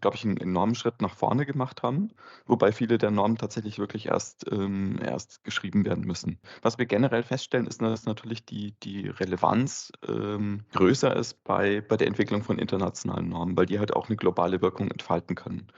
glaube 0.00 0.16
ich, 0.16 0.24
einen 0.24 0.36
enormen 0.36 0.74
Schritt 0.74 1.00
nach 1.00 1.14
vorne 1.14 1.46
gemacht 1.46 1.82
haben, 1.82 2.10
wobei 2.46 2.72
viele 2.72 2.98
der 2.98 3.10
Normen 3.10 3.38
tatsächlich 3.38 3.78
wirklich 3.78 4.06
erst, 4.06 4.50
ähm, 4.50 4.98
erst 5.02 5.42
geschrieben 5.44 5.84
werden 5.84 6.04
müssen. 6.04 6.38
Was 6.62 6.78
wir 6.78 6.86
generell 6.86 7.22
feststellen, 7.22 7.66
ist, 7.66 7.80
dass 7.80 8.04
natürlich 8.04 8.44
die, 8.44 8.72
die 8.82 9.08
Relevanz 9.08 9.92
ähm, 10.06 10.64
größer 10.72 11.14
ist 11.16 11.42
bei, 11.44 11.80
bei 11.80 11.96
der 11.96 12.06
Entwicklung 12.06 12.42
von 12.42 12.58
internationalen 12.58 13.28
Normen, 13.28 13.56
weil 13.56 13.66
die 13.66 13.78
halt 13.78 13.94
auch 13.94 14.08
eine 14.08 14.16
globale 14.16 14.60
Wirkung 14.60 14.90
entfalten 14.90 15.34
können. 15.34 15.68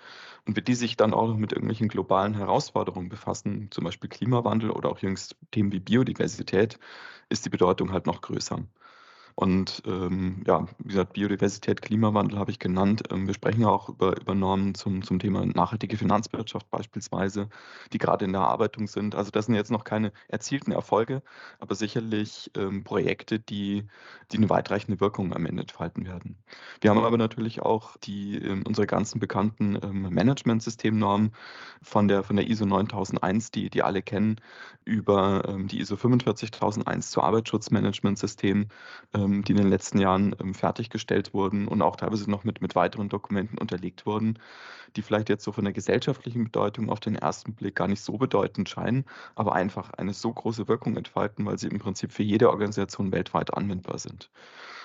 Und 0.46 0.56
wenn 0.56 0.64
die 0.64 0.74
sich 0.74 0.96
dann 0.96 1.14
auch 1.14 1.28
noch 1.28 1.36
mit 1.36 1.52
irgendwelchen 1.52 1.88
globalen 1.88 2.34
Herausforderungen 2.34 3.08
befassen, 3.08 3.68
zum 3.70 3.84
Beispiel 3.84 4.08
Klimawandel 4.08 4.70
oder 4.70 4.90
auch 4.90 4.98
jüngst 4.98 5.36
Themen 5.50 5.72
wie 5.72 5.80
Biodiversität, 5.80 6.78
ist 7.28 7.44
die 7.44 7.50
Bedeutung 7.50 7.92
halt 7.92 8.06
noch 8.06 8.22
größer. 8.22 8.64
Und 9.38 9.84
ähm, 9.86 10.42
ja, 10.48 10.66
wie 10.78 10.88
gesagt, 10.88 11.12
Biodiversität, 11.12 11.80
Klimawandel 11.80 12.40
habe 12.40 12.50
ich 12.50 12.58
genannt. 12.58 13.04
Ähm, 13.12 13.28
wir 13.28 13.34
sprechen 13.34 13.64
auch 13.64 13.88
über, 13.88 14.20
über 14.20 14.34
Normen 14.34 14.74
zum, 14.74 15.04
zum 15.04 15.20
Thema 15.20 15.46
nachhaltige 15.46 15.96
Finanzwirtschaft 15.96 16.68
beispielsweise, 16.72 17.48
die 17.92 17.98
gerade 17.98 18.24
in 18.24 18.32
der 18.32 18.40
Erarbeitung 18.40 18.88
sind. 18.88 19.14
Also 19.14 19.30
das 19.30 19.46
sind 19.46 19.54
jetzt 19.54 19.70
noch 19.70 19.84
keine 19.84 20.12
erzielten 20.26 20.72
Erfolge, 20.72 21.22
aber 21.60 21.76
sicherlich 21.76 22.50
ähm, 22.56 22.82
Projekte, 22.82 23.38
die, 23.38 23.86
die 24.32 24.38
eine 24.38 24.50
weitreichende 24.50 24.98
Wirkung 24.98 25.32
am 25.32 25.46
Ende 25.46 25.62
entfalten 25.62 26.04
werden. 26.04 26.36
Wir 26.80 26.90
haben 26.90 26.98
aber 26.98 27.16
natürlich 27.16 27.62
auch 27.62 27.96
die, 27.98 28.38
ähm, 28.38 28.64
unsere 28.66 28.88
ganzen 28.88 29.20
bekannten 29.20 29.78
ähm, 29.80 30.08
Management-Systemnormen 30.12 31.30
von 31.80 32.08
der, 32.08 32.24
von 32.24 32.34
der 32.34 32.50
ISO 32.50 32.66
9001, 32.66 33.52
die, 33.52 33.70
die 33.70 33.84
alle 33.84 34.02
kennen, 34.02 34.40
über 34.84 35.44
ähm, 35.46 35.68
die 35.68 35.78
ISO 35.78 35.96
45001 35.96 37.12
zu 37.12 37.22
Arbeitsschutzmanagementsystem 37.22 38.66
ähm, 39.28 39.44
die 39.44 39.52
in 39.52 39.58
den 39.58 39.68
letzten 39.68 39.98
Jahren 39.98 40.34
ähm, 40.40 40.54
fertiggestellt 40.54 41.34
wurden 41.34 41.68
und 41.68 41.82
auch 41.82 41.96
teilweise 41.96 42.30
noch 42.30 42.44
mit, 42.44 42.60
mit 42.62 42.74
weiteren 42.74 43.08
Dokumenten 43.08 43.58
unterlegt 43.58 44.06
wurden, 44.06 44.38
die 44.96 45.02
vielleicht 45.02 45.28
jetzt 45.28 45.44
so 45.44 45.52
von 45.52 45.64
der 45.64 45.72
gesellschaftlichen 45.72 46.44
Bedeutung 46.44 46.90
auf 46.90 47.00
den 47.00 47.16
ersten 47.16 47.54
Blick 47.54 47.76
gar 47.76 47.88
nicht 47.88 48.00
so 48.00 48.18
bedeutend 48.18 48.68
scheinen, 48.68 49.04
aber 49.34 49.54
einfach 49.54 49.90
eine 49.92 50.14
so 50.14 50.32
große 50.32 50.68
Wirkung 50.68 50.96
entfalten, 50.96 51.44
weil 51.46 51.58
sie 51.58 51.68
im 51.68 51.78
Prinzip 51.78 52.12
für 52.12 52.22
jede 52.22 52.50
Organisation 52.50 53.12
weltweit 53.12 53.54
anwendbar 53.54 53.98
sind. 53.98 54.30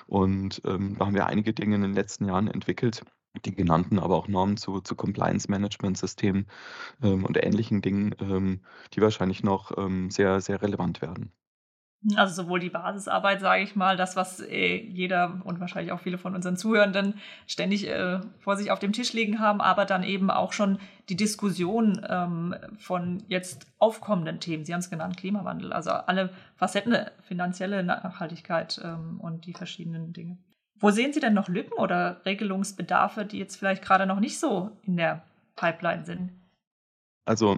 Und 0.07 0.62
ähm, 0.65 0.97
da 0.97 1.05
haben 1.05 1.15
wir 1.15 1.27
einige 1.27 1.53
Dinge 1.53 1.75
in 1.75 1.81
den 1.81 1.93
letzten 1.93 2.25
Jahren 2.25 2.47
entwickelt, 2.47 3.03
die 3.45 3.55
genannten, 3.55 4.00
aber 4.00 4.15
auch 4.15 4.27
Normen 4.27 4.57
zu 4.57 4.81
zu 4.81 4.95
Compliance-Management-Systemen, 4.95 6.47
ähm, 7.01 7.25
und 7.25 7.38
ähnlichen 7.43 7.81
Dingen, 7.81 8.15
ähm, 8.19 8.62
die 8.93 9.01
wahrscheinlich 9.01 9.43
noch, 9.43 9.77
ähm, 9.77 10.12
sehr, 10.12 10.41
sehr 10.41 10.62
relevant 10.62 11.01
werden. 11.01 11.31
Also 12.17 12.43
sowohl 12.43 12.60
die 12.60 12.69
Basisarbeit, 12.69 13.39
sage 13.39 13.63
ich 13.63 13.75
mal, 13.75 13.95
das, 13.95 14.17
was 14.17 14.41
äh, 14.41 14.75
jeder 14.75 15.41
und 15.45 15.62
wahrscheinlich 15.62 15.93
auch 15.93 16.01
viele 16.01 16.17
von 16.17 16.36
unseren 16.36 16.57
Zuhörenden 16.57 17.13
ständig 17.48 17.88
äh, 17.88 18.19
vor 18.39 18.57
sich 18.57 18.72
auf 18.72 18.79
dem 18.79 18.91
Tisch 18.91 19.13
liegen 19.13 19.39
haben, 19.39 19.62
aber 19.62 19.86
dann 19.86 20.03
eben 20.03 20.29
auch 20.29 20.51
schon 20.51 20.79
die 21.07 21.15
Diskussion 21.15 22.05
ähm, 22.10 22.55
von 22.77 23.24
jetzt 23.27 23.67
aufkommenden 23.79 24.41
Themen. 24.41 24.65
Sie 24.65 24.74
haben 24.74 24.81
es 24.81 24.89
genannt, 24.89 25.15
Klimawandel, 25.15 25.72
also 25.72 25.91
alle 25.91 26.29
Facetten, 26.57 26.98
finanzielle 27.22 27.83
Nachhaltigkeit 27.83 28.81
ähm, 28.83 29.19
und 29.22 29.45
die 29.45 29.53
verschiedenen 29.53 30.12
Dinge. 30.12 30.38
Wo 30.79 30.91
sehen 30.91 31.13
Sie 31.13 31.22
denn 31.22 31.33
noch 31.33 31.48
Lücken 31.48 31.77
oder 31.77 32.19
Regelungsbedarfe, 32.25 33.24
die 33.24 33.39
jetzt 33.39 33.55
vielleicht 33.55 33.81
gerade 33.81 34.05
noch 34.05 34.19
nicht 34.19 34.38
so 34.38 34.77
in 34.83 34.98
der 34.98 35.24
Pipeline 35.55 36.03
sind? 36.03 36.31
Also, 37.25 37.58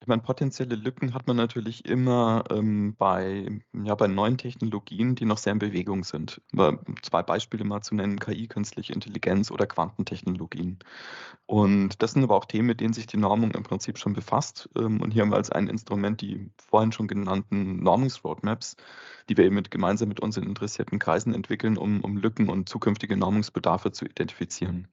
ich 0.00 0.06
meine, 0.06 0.20
potenzielle 0.22 0.74
Lücken 0.76 1.14
hat 1.14 1.26
man 1.26 1.36
natürlich 1.36 1.86
immer, 1.86 2.44
ähm, 2.50 2.94
bei 2.96 3.60
ja, 3.72 3.94
bei 3.94 4.08
neuen 4.08 4.36
Technologien, 4.36 5.14
die 5.14 5.24
noch 5.24 5.38
sehr 5.38 5.54
in 5.54 5.58
Bewegung 5.58 6.04
sind. 6.04 6.42
Aber 6.52 6.84
zwei 7.02 7.22
Beispiele 7.22 7.64
mal 7.64 7.80
zu 7.80 7.94
nennen: 7.94 8.18
KI, 8.20 8.46
künstliche 8.46 8.92
Intelligenz 8.92 9.50
oder 9.50 9.66
Quantentechnologien. 9.66 10.78
Und 11.46 12.02
das 12.02 12.12
sind 12.12 12.24
aber 12.24 12.36
auch 12.36 12.44
Themen, 12.46 12.68
mit 12.68 12.80
denen 12.80 12.92
sich 12.94 13.06
die 13.06 13.16
Normung 13.18 13.52
im 13.52 13.62
Prinzip 13.62 13.98
schon 13.98 14.12
befasst. 14.14 14.68
Ähm, 14.76 15.00
und 15.02 15.12
hier 15.12 15.22
haben 15.22 15.30
wir 15.30 15.36
als 15.36 15.50
ein 15.50 15.68
Instrument 15.68 16.20
die 16.20 16.50
vorhin 16.58 16.92
schon 16.92 17.08
genannten 17.08 17.82
Normungsroadmaps, 17.82 18.76
die 19.30 19.36
wir 19.38 19.44
eben 19.46 19.54
mit 19.56 19.70
gemeinsam 19.70 20.08
mit 20.08 20.20
unseren 20.20 20.44
interessierten 20.46 20.98
Kreisen 20.98 21.34
entwickeln, 21.34 21.78
um 21.78 22.02
um 22.02 22.16
Lücken 22.18 22.48
und 22.50 22.68
zukünftige 22.68 23.16
Normungsbedarfe 23.16 23.92
zu 23.92 24.04
identifizieren. 24.06 24.88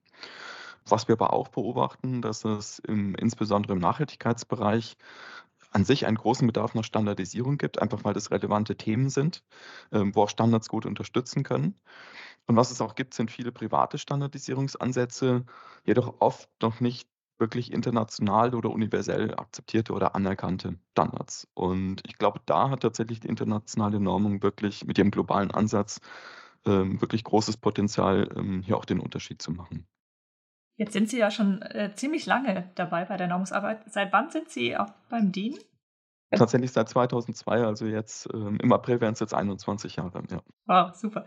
Was 0.88 1.08
wir 1.08 1.14
aber 1.14 1.32
auch 1.32 1.48
beobachten, 1.48 2.20
dass 2.22 2.44
es 2.44 2.78
im 2.80 3.14
insbesondere 3.14 3.72
im 3.74 3.78
Nachhaltigkeitsbereich 3.78 4.96
an 5.70 5.84
sich 5.84 6.06
einen 6.06 6.16
großen 6.16 6.46
Bedarf 6.46 6.74
nach 6.74 6.84
Standardisierung 6.84 7.58
gibt, 7.58 7.80
einfach 7.82 8.04
weil 8.04 8.14
das 8.14 8.30
relevante 8.30 8.76
Themen 8.76 9.10
sind, 9.10 9.42
ähm, 9.92 10.14
wo 10.14 10.22
auch 10.22 10.28
Standards 10.28 10.68
gut 10.68 10.86
unterstützen 10.86 11.42
können. 11.42 11.74
Und 12.46 12.56
was 12.56 12.70
es 12.70 12.80
auch 12.80 12.94
gibt, 12.94 13.14
sind 13.14 13.30
viele 13.30 13.52
private 13.52 13.98
Standardisierungsansätze, 13.98 15.44
jedoch 15.84 16.20
oft 16.20 16.48
noch 16.62 16.80
nicht 16.80 17.08
wirklich 17.38 17.72
international 17.72 18.54
oder 18.54 18.70
universell 18.70 19.34
akzeptierte 19.34 19.92
oder 19.92 20.14
anerkannte 20.14 20.78
Standards. 20.92 21.48
Und 21.54 22.02
ich 22.06 22.18
glaube, 22.18 22.40
da 22.46 22.70
hat 22.70 22.80
tatsächlich 22.82 23.20
die 23.20 23.28
internationale 23.28 24.00
Normung 24.00 24.42
wirklich 24.42 24.84
mit 24.84 24.98
ihrem 24.98 25.10
globalen 25.10 25.50
Ansatz 25.50 26.00
ähm, 26.66 27.00
wirklich 27.00 27.24
großes 27.24 27.56
Potenzial, 27.56 28.30
ähm, 28.36 28.62
hier 28.62 28.76
auch 28.76 28.84
den 28.84 29.00
Unterschied 29.00 29.42
zu 29.42 29.50
machen. 29.52 29.86
Jetzt 30.76 30.92
sind 30.92 31.08
Sie 31.08 31.18
ja 31.18 31.30
schon 31.30 31.62
äh, 31.62 31.92
ziemlich 31.94 32.26
lange 32.26 32.70
dabei 32.74 33.04
bei 33.04 33.16
der 33.16 33.28
Normungsarbeit. 33.28 33.80
Seit 33.92 34.12
wann 34.12 34.30
sind 34.30 34.50
Sie 34.50 34.76
auch 34.76 34.90
beim 35.08 35.30
DIN? 35.30 35.56
Tatsächlich 36.30 36.72
seit 36.72 36.88
2002, 36.88 37.64
also 37.64 37.86
jetzt 37.86 38.28
ähm, 38.34 38.58
im 38.60 38.72
April 38.72 39.00
wären 39.00 39.12
es 39.12 39.20
jetzt 39.20 39.34
21 39.34 39.96
Jahre. 39.96 40.22
Ja. 40.30 40.40
Wow, 40.66 40.94
super. 40.94 41.24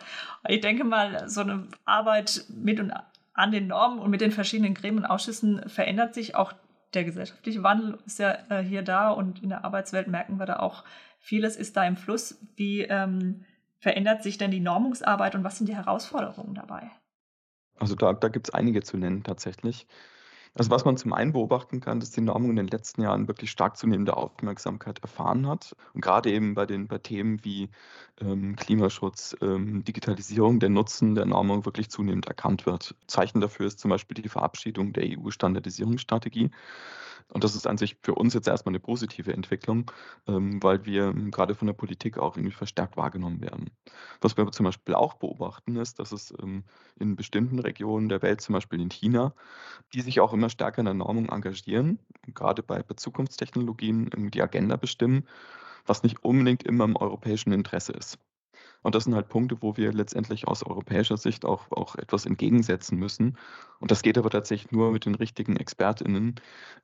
Ich 0.49 0.59
denke 0.59 0.83
mal, 0.83 1.29
so 1.29 1.41
eine 1.41 1.67
Arbeit 1.85 2.45
mit 2.49 2.79
und 2.81 2.91
an 3.33 3.51
den 3.51 3.67
Normen 3.67 3.99
und 3.99 4.09
mit 4.09 4.19
den 4.19 4.31
verschiedenen 4.31 4.73
Gremien 4.73 5.03
und 5.03 5.09
Ausschüssen 5.09 5.69
verändert 5.69 6.13
sich 6.13 6.35
auch 6.35 6.53
der 6.93 7.03
gesellschaftliche 7.03 7.63
Wandel 7.63 7.99
ist 8.05 8.19
ja 8.19 8.37
äh, 8.49 8.63
hier 8.63 8.81
da 8.81 9.09
und 9.09 9.43
in 9.43 9.49
der 9.49 9.65
Arbeitswelt 9.65 10.07
merken 10.07 10.39
wir 10.39 10.45
da 10.45 10.59
auch, 10.59 10.83
vieles 11.19 11.55
ist 11.55 11.77
da 11.77 11.83
im 11.83 11.97
Fluss. 11.97 12.39
Wie 12.55 12.81
ähm, 12.81 13.45
verändert 13.79 14.23
sich 14.23 14.37
denn 14.37 14.51
die 14.51 14.59
Normungsarbeit 14.59 15.35
und 15.35 15.43
was 15.43 15.57
sind 15.57 15.67
die 15.67 15.75
Herausforderungen 15.75 16.55
dabei? 16.55 16.89
Also 17.79 17.95
da 17.95 18.13
da 18.13 18.27
es 18.27 18.53
einige 18.53 18.81
zu 18.81 18.97
nennen 18.97 19.23
tatsächlich. 19.23 19.87
Also, 20.57 20.71
was 20.71 20.85
man 20.85 20.97
zum 20.97 21.13
einen 21.13 21.33
beobachten 21.33 21.81
kann, 21.81 21.99
dass 21.99 22.09
die 22.11 22.21
Normung 22.21 22.49
in 22.51 22.55
den 22.55 22.67
letzten 22.67 23.03
Jahren 23.03 23.27
wirklich 23.27 23.51
stark 23.51 23.77
zunehmende 23.77 24.17
Aufmerksamkeit 24.17 24.99
erfahren 24.99 25.47
hat 25.47 25.75
und 25.93 26.01
gerade 26.01 26.31
eben 26.31 26.55
bei 26.55 26.65
den 26.65 26.87
bei 26.87 26.97
Themen 26.97 27.43
wie, 27.45 27.69
ähm, 28.21 28.55
Klimaschutz, 28.55 29.35
ähm, 29.41 29.83
Digitalisierung, 29.83 30.59
der 30.59 30.69
Nutzen 30.69 31.13
der 31.13 31.25
Normung 31.25 31.65
wirklich 31.65 31.89
zunehmend 31.91 32.25
erkannt 32.25 32.65
wird. 32.65 32.95
Zeichen 33.05 33.39
dafür 33.39 33.67
ist 33.67 33.79
zum 33.79 33.89
Beispiel 33.89 34.19
die 34.19 34.29
Verabschiedung 34.29 34.93
der 34.93 35.05
EU-Standardisierungsstrategie. 35.05 36.49
Und 37.33 37.43
das 37.43 37.55
ist 37.55 37.67
an 37.67 37.77
sich 37.77 37.97
für 38.01 38.15
uns 38.15 38.33
jetzt 38.33 38.47
erstmal 38.47 38.71
eine 38.71 38.79
positive 38.79 39.33
Entwicklung, 39.33 39.91
ähm, 40.27 40.63
weil 40.63 40.85
wir 40.85 41.13
gerade 41.13 41.55
von 41.55 41.67
der 41.67 41.73
Politik 41.73 42.17
auch 42.17 42.37
irgendwie 42.37 42.55
verstärkt 42.55 42.95
wahrgenommen 42.95 43.41
werden. 43.41 43.69
Was 44.21 44.37
wir 44.37 44.49
zum 44.51 44.63
Beispiel 44.63 44.95
auch 44.95 45.15
beobachten, 45.15 45.75
ist, 45.75 45.99
dass 45.99 46.13
es 46.13 46.33
ähm, 46.41 46.63
in 46.97 47.15
bestimmten 47.15 47.59
Regionen 47.59 48.07
der 48.07 48.21
Welt, 48.21 48.39
zum 48.41 48.53
Beispiel 48.53 48.79
in 48.79 48.89
China, 48.89 49.33
die 49.93 50.01
sich 50.01 50.19
auch 50.21 50.33
immer 50.33 50.49
stärker 50.49 50.79
in 50.79 50.85
der 50.85 50.93
Normung 50.93 51.27
engagieren, 51.29 51.99
gerade 52.33 52.63
bei 52.63 52.81
Zukunftstechnologien 52.81 54.09
die 54.31 54.41
Agenda 54.41 54.77
bestimmen, 54.77 55.27
was 55.85 56.03
nicht 56.03 56.23
unbedingt 56.23 56.63
immer 56.63 56.85
im 56.85 56.95
europäischen 56.95 57.51
Interesse 57.51 57.93
ist. 57.93 58.19
Und 58.83 58.95
das 58.95 59.05
sind 59.05 59.15
halt 59.15 59.29
Punkte, 59.29 59.57
wo 59.61 59.77
wir 59.77 59.91
letztendlich 59.93 60.47
aus 60.47 60.63
europäischer 60.63 61.17
Sicht 61.17 61.45
auch, 61.45 61.71
auch 61.71 61.95
etwas 61.95 62.25
entgegensetzen 62.25 62.97
müssen. 62.97 63.37
Und 63.79 63.91
das 63.91 64.01
geht 64.01 64.17
aber 64.17 64.29
tatsächlich 64.29 64.71
nur 64.71 64.91
mit 64.91 65.05
den 65.05 65.15
richtigen 65.15 65.57
ExpertInnen 65.57 66.35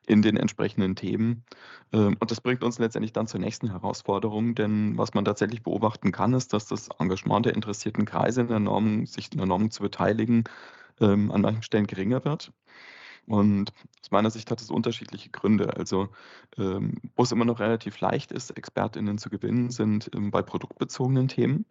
in 0.07 0.21
den 0.21 0.37
entsprechenden 0.37 0.95
Themen. 0.95 1.43
Ähm, 1.91 2.17
und 2.19 2.31
das 2.31 2.41
bringt 2.41 2.63
uns 2.63 2.79
letztendlich 2.79 3.13
dann 3.13 3.27
zur 3.27 3.39
nächsten 3.39 3.69
Herausforderung, 3.69 4.55
denn 4.55 4.97
was 4.97 5.13
man 5.13 5.25
tatsächlich 5.25 5.63
beobachten 5.63 6.11
kann, 6.11 6.33
ist, 6.33 6.53
dass 6.53 6.67
das 6.67 6.89
Engagement 6.99 7.45
der 7.45 7.55
interessierten 7.55 8.05
Kreise 8.05 8.41
in 8.41 8.47
der 8.47 8.59
Normung, 8.59 9.05
sich 9.05 9.31
in 9.31 9.37
der 9.37 9.47
Normung 9.47 9.71
zu 9.71 9.83
beteiligen, 9.83 10.43
ähm, 10.99 11.31
an 11.31 11.41
manchen 11.41 11.63
Stellen 11.63 11.87
geringer 11.87 12.23
wird. 12.25 12.51
Und 13.25 13.71
aus 14.01 14.11
meiner 14.11 14.29
Sicht 14.29 14.51
hat 14.51 14.61
es 14.61 14.69
unterschiedliche 14.69 15.29
Gründe. 15.29 15.77
Also, 15.77 16.09
ähm, 16.57 16.95
wo 17.15 17.23
es 17.23 17.31
immer 17.31 17.45
noch 17.45 17.59
relativ 17.59 17.99
leicht 18.01 18.31
ist, 18.31 18.57
ExpertInnen 18.57 19.17
zu 19.17 19.29
gewinnen, 19.29 19.69
sind 19.69 20.11
ähm, 20.13 20.29
bei 20.31 20.41
produktbezogenen 20.41 21.29
Themen, 21.29 21.65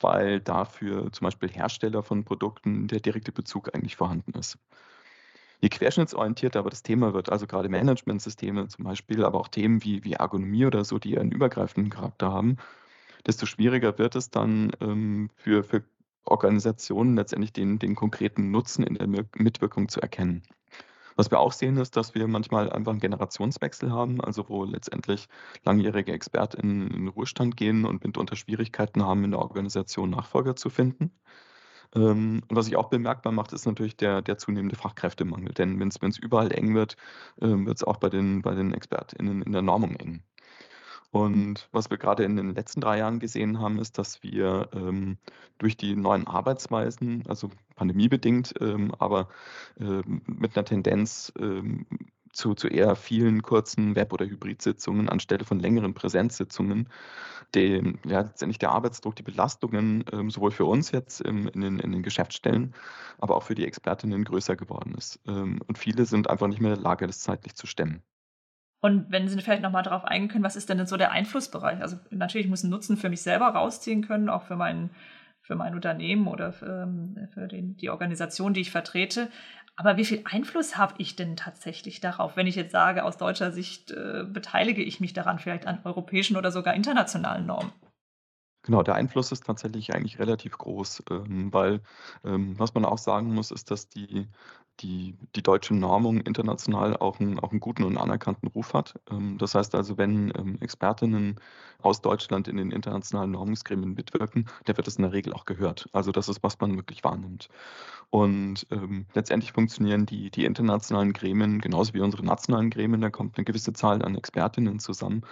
weil 0.00 0.40
dafür 0.40 1.12
zum 1.12 1.26
Beispiel 1.26 1.50
Hersteller 1.50 2.02
von 2.02 2.24
Produkten 2.24 2.88
der 2.88 3.00
direkte 3.00 3.32
Bezug 3.32 3.74
eigentlich 3.74 3.96
vorhanden 3.96 4.32
ist. 4.38 4.58
Je 5.60 5.68
querschnittsorientierter 5.68 6.58
aber 6.58 6.70
das 6.70 6.82
Thema 6.82 7.14
wird, 7.14 7.30
also 7.30 7.46
gerade 7.46 7.68
Managementsysteme 7.68 8.68
zum 8.68 8.84
Beispiel, 8.84 9.24
aber 9.24 9.40
auch 9.40 9.48
Themen 9.48 9.82
wie, 9.84 10.04
wie 10.04 10.14
Ergonomie 10.14 10.66
oder 10.66 10.84
so, 10.84 10.98
die 10.98 11.18
einen 11.18 11.32
übergreifenden 11.32 11.90
Charakter 11.90 12.30
haben, 12.30 12.56
desto 13.26 13.46
schwieriger 13.46 13.98
wird 13.98 14.16
es 14.16 14.30
dann 14.30 14.72
ähm, 14.80 15.30
für, 15.36 15.64
für 15.64 15.82
Organisationen 16.24 17.16
letztendlich 17.16 17.52
den, 17.52 17.78
den 17.78 17.94
konkreten 17.94 18.50
Nutzen 18.50 18.84
in 18.84 18.94
der 19.12 19.24
Mitwirkung 19.36 19.88
zu 19.88 20.00
erkennen. 20.00 20.42
Was 21.16 21.30
wir 21.30 21.40
auch 21.40 21.52
sehen, 21.52 21.78
ist, 21.78 21.96
dass 21.96 22.14
wir 22.14 22.28
manchmal 22.28 22.70
einfach 22.70 22.92
einen 22.92 23.00
Generationswechsel 23.00 23.90
haben, 23.90 24.20
also 24.20 24.48
wo 24.48 24.64
letztendlich 24.64 25.28
langjährige 25.64 26.12
ExpertInnen 26.12 26.88
in 26.88 26.92
den 26.92 27.08
Ruhestand 27.08 27.56
gehen 27.56 27.86
und 27.86 28.04
mitunter 28.04 28.36
Schwierigkeiten 28.36 29.02
haben, 29.02 29.24
in 29.24 29.30
der 29.30 29.40
Organisation 29.40 30.10
Nachfolger 30.10 30.56
zu 30.56 30.68
finden. 30.70 31.10
Ähm, 31.94 32.42
und 32.48 32.56
was 32.56 32.66
sich 32.66 32.76
auch 32.76 32.90
bemerkbar 32.90 33.32
macht, 33.32 33.52
ist 33.52 33.66
natürlich 33.66 33.96
der, 33.96 34.22
der 34.22 34.38
zunehmende 34.38 34.76
Fachkräftemangel. 34.76 35.54
Denn 35.54 35.80
wenn 35.80 35.88
es 35.88 36.18
überall 36.18 36.52
eng 36.52 36.74
wird, 36.74 36.96
ähm, 37.40 37.66
wird 37.66 37.78
es 37.78 37.84
auch 37.84 37.96
bei 37.98 38.10
den, 38.10 38.42
bei 38.42 38.54
den 38.54 38.74
ExpertInnen 38.74 39.42
in 39.42 39.52
der 39.52 39.62
Normung 39.62 39.96
eng. 39.96 40.22
Und 41.16 41.70
was 41.72 41.88
wir 41.88 41.96
gerade 41.96 42.24
in 42.24 42.36
den 42.36 42.54
letzten 42.54 42.82
drei 42.82 42.98
Jahren 42.98 43.20
gesehen 43.20 43.58
haben, 43.58 43.78
ist, 43.78 43.96
dass 43.96 44.22
wir 44.22 44.68
ähm, 44.74 45.16
durch 45.56 45.78
die 45.78 45.96
neuen 45.96 46.26
Arbeitsweisen, 46.26 47.24
also 47.26 47.48
pandemiebedingt, 47.74 48.52
ähm, 48.60 48.94
aber 48.98 49.30
ähm, 49.80 50.20
mit 50.26 50.54
einer 50.54 50.66
Tendenz 50.66 51.32
ähm, 51.38 51.86
zu, 52.34 52.54
zu 52.54 52.68
eher 52.68 52.96
vielen 52.96 53.40
kurzen 53.40 53.96
Web- 53.96 54.12
oder 54.12 54.26
Hybridsitzungen 54.26 55.08
anstelle 55.08 55.46
von 55.46 55.58
längeren 55.58 55.94
Präsenzsitzungen, 55.94 56.90
den, 57.54 57.98
ja, 58.04 58.20
letztendlich 58.20 58.58
der 58.58 58.72
Arbeitsdruck, 58.72 59.16
die 59.16 59.22
Belastungen 59.22 60.04
ähm, 60.12 60.28
sowohl 60.30 60.50
für 60.50 60.66
uns 60.66 60.90
jetzt 60.90 61.22
im, 61.22 61.48
in, 61.48 61.62
den, 61.62 61.78
in 61.78 61.92
den 61.92 62.02
Geschäftsstellen, 62.02 62.74
aber 63.16 63.36
auch 63.36 63.42
für 63.42 63.54
die 63.54 63.64
Expertinnen 63.64 64.24
größer 64.24 64.54
geworden 64.54 64.94
ist. 64.98 65.18
Ähm, 65.26 65.62
und 65.66 65.78
viele 65.78 66.04
sind 66.04 66.28
einfach 66.28 66.48
nicht 66.48 66.60
mehr 66.60 66.74
in 66.74 66.76
der 66.76 66.84
Lage, 66.84 67.06
das 67.06 67.20
zeitlich 67.20 67.54
zu 67.54 67.66
stemmen. 67.66 68.02
Und 68.80 69.10
wenn 69.10 69.28
Sie 69.28 69.40
vielleicht 69.40 69.62
nochmal 69.62 69.82
darauf 69.82 70.04
eingehen 70.04 70.28
können, 70.28 70.44
was 70.44 70.56
ist 70.56 70.68
denn 70.68 70.84
so 70.86 70.96
der 70.96 71.10
Einflussbereich? 71.12 71.80
Also 71.80 71.96
natürlich 72.10 72.48
muss 72.48 72.62
ein 72.62 72.70
Nutzen 72.70 72.96
für 72.96 73.08
mich 73.08 73.22
selber 73.22 73.48
rausziehen 73.48 74.02
können, 74.02 74.28
auch 74.28 74.42
für 74.42 74.56
mein, 74.56 74.90
für 75.40 75.54
mein 75.54 75.74
Unternehmen 75.74 76.28
oder 76.28 76.52
für, 76.52 76.82
ähm, 76.82 77.28
für 77.32 77.48
den, 77.48 77.76
die 77.76 77.90
Organisation, 77.90 78.54
die 78.54 78.60
ich 78.60 78.70
vertrete. 78.70 79.28
Aber 79.76 79.96
wie 79.96 80.04
viel 80.04 80.22
Einfluss 80.24 80.76
habe 80.76 80.94
ich 80.98 81.16
denn 81.16 81.36
tatsächlich 81.36 82.00
darauf, 82.00 82.36
wenn 82.36 82.46
ich 82.46 82.56
jetzt 82.56 82.72
sage, 82.72 83.04
aus 83.04 83.18
deutscher 83.18 83.52
Sicht 83.52 83.90
äh, 83.90 84.24
beteilige 84.24 84.82
ich 84.82 85.00
mich 85.00 85.12
daran, 85.12 85.38
vielleicht 85.38 85.66
an 85.66 85.80
europäischen 85.84 86.36
oder 86.36 86.50
sogar 86.50 86.74
internationalen 86.74 87.46
Normen? 87.46 87.72
Genau, 88.62 88.82
der 88.82 88.96
Einfluss 88.96 89.30
ist 89.30 89.44
tatsächlich 89.44 89.94
eigentlich 89.94 90.18
relativ 90.18 90.58
groß, 90.58 91.04
ähm, 91.10 91.52
weil, 91.52 91.82
ähm, 92.24 92.58
was 92.58 92.74
man 92.74 92.84
auch 92.84 92.98
sagen 92.98 93.32
muss, 93.32 93.52
ist, 93.52 93.70
dass 93.70 93.88
die 93.88 94.28
die 94.80 95.14
die 95.34 95.42
deutsche 95.42 95.74
Normung 95.74 96.20
international 96.20 96.96
auch 96.96 97.20
einen 97.20 97.38
auch 97.40 97.52
'n 97.52 97.60
guten 97.60 97.84
und 97.84 97.96
anerkannten 97.98 98.48
Ruf 98.48 98.74
hat. 98.74 98.94
Ähm, 99.10 99.38
das 99.38 99.54
heißt 99.54 99.74
also, 99.74 99.98
wenn, 99.98 100.32
ähm, 100.36 100.56
Expertinnen 100.60 101.36
aus 101.82 102.00
Deutschland 102.02 102.48
in 102.48 102.56
den 102.56 102.70
internationalen 102.72 103.30
Normungsgremien 103.32 103.94
mitwirken, 103.94 104.46
dann 104.64 104.76
wird 104.76 104.86
das 104.86 104.96
in 104.96 105.02
der 105.02 105.12
Regel 105.12 105.32
auch 105.34 105.44
gehört. 105.44 105.88
Also, 105.92 106.12
das 106.12 106.28
ist, 106.28 106.42
was 106.42 106.58
man 106.60 106.76
wirklich 106.76 107.04
wahrnimmt. 107.04 107.48
Und, 108.10 108.66
ähm, 108.70 109.06
letztendlich 109.14 109.52
funktionieren 109.52 110.06
die 110.06 110.30
die 110.30 110.44
internationalen 110.46 111.12
Gremien 111.12 111.60
genauso 111.60 111.94
wie 111.94 112.00
unsere 112.00 112.24
nationalen 112.24 112.70
Gremien. 112.70 113.00
Da 113.02 113.10
kommt 113.10 113.36
eine 113.38 113.44
gewisse 113.44 113.72
Zahl 113.74 114.02
an 114.02 114.16
Expertinnen 114.16 114.78
zusammen. 114.80 115.22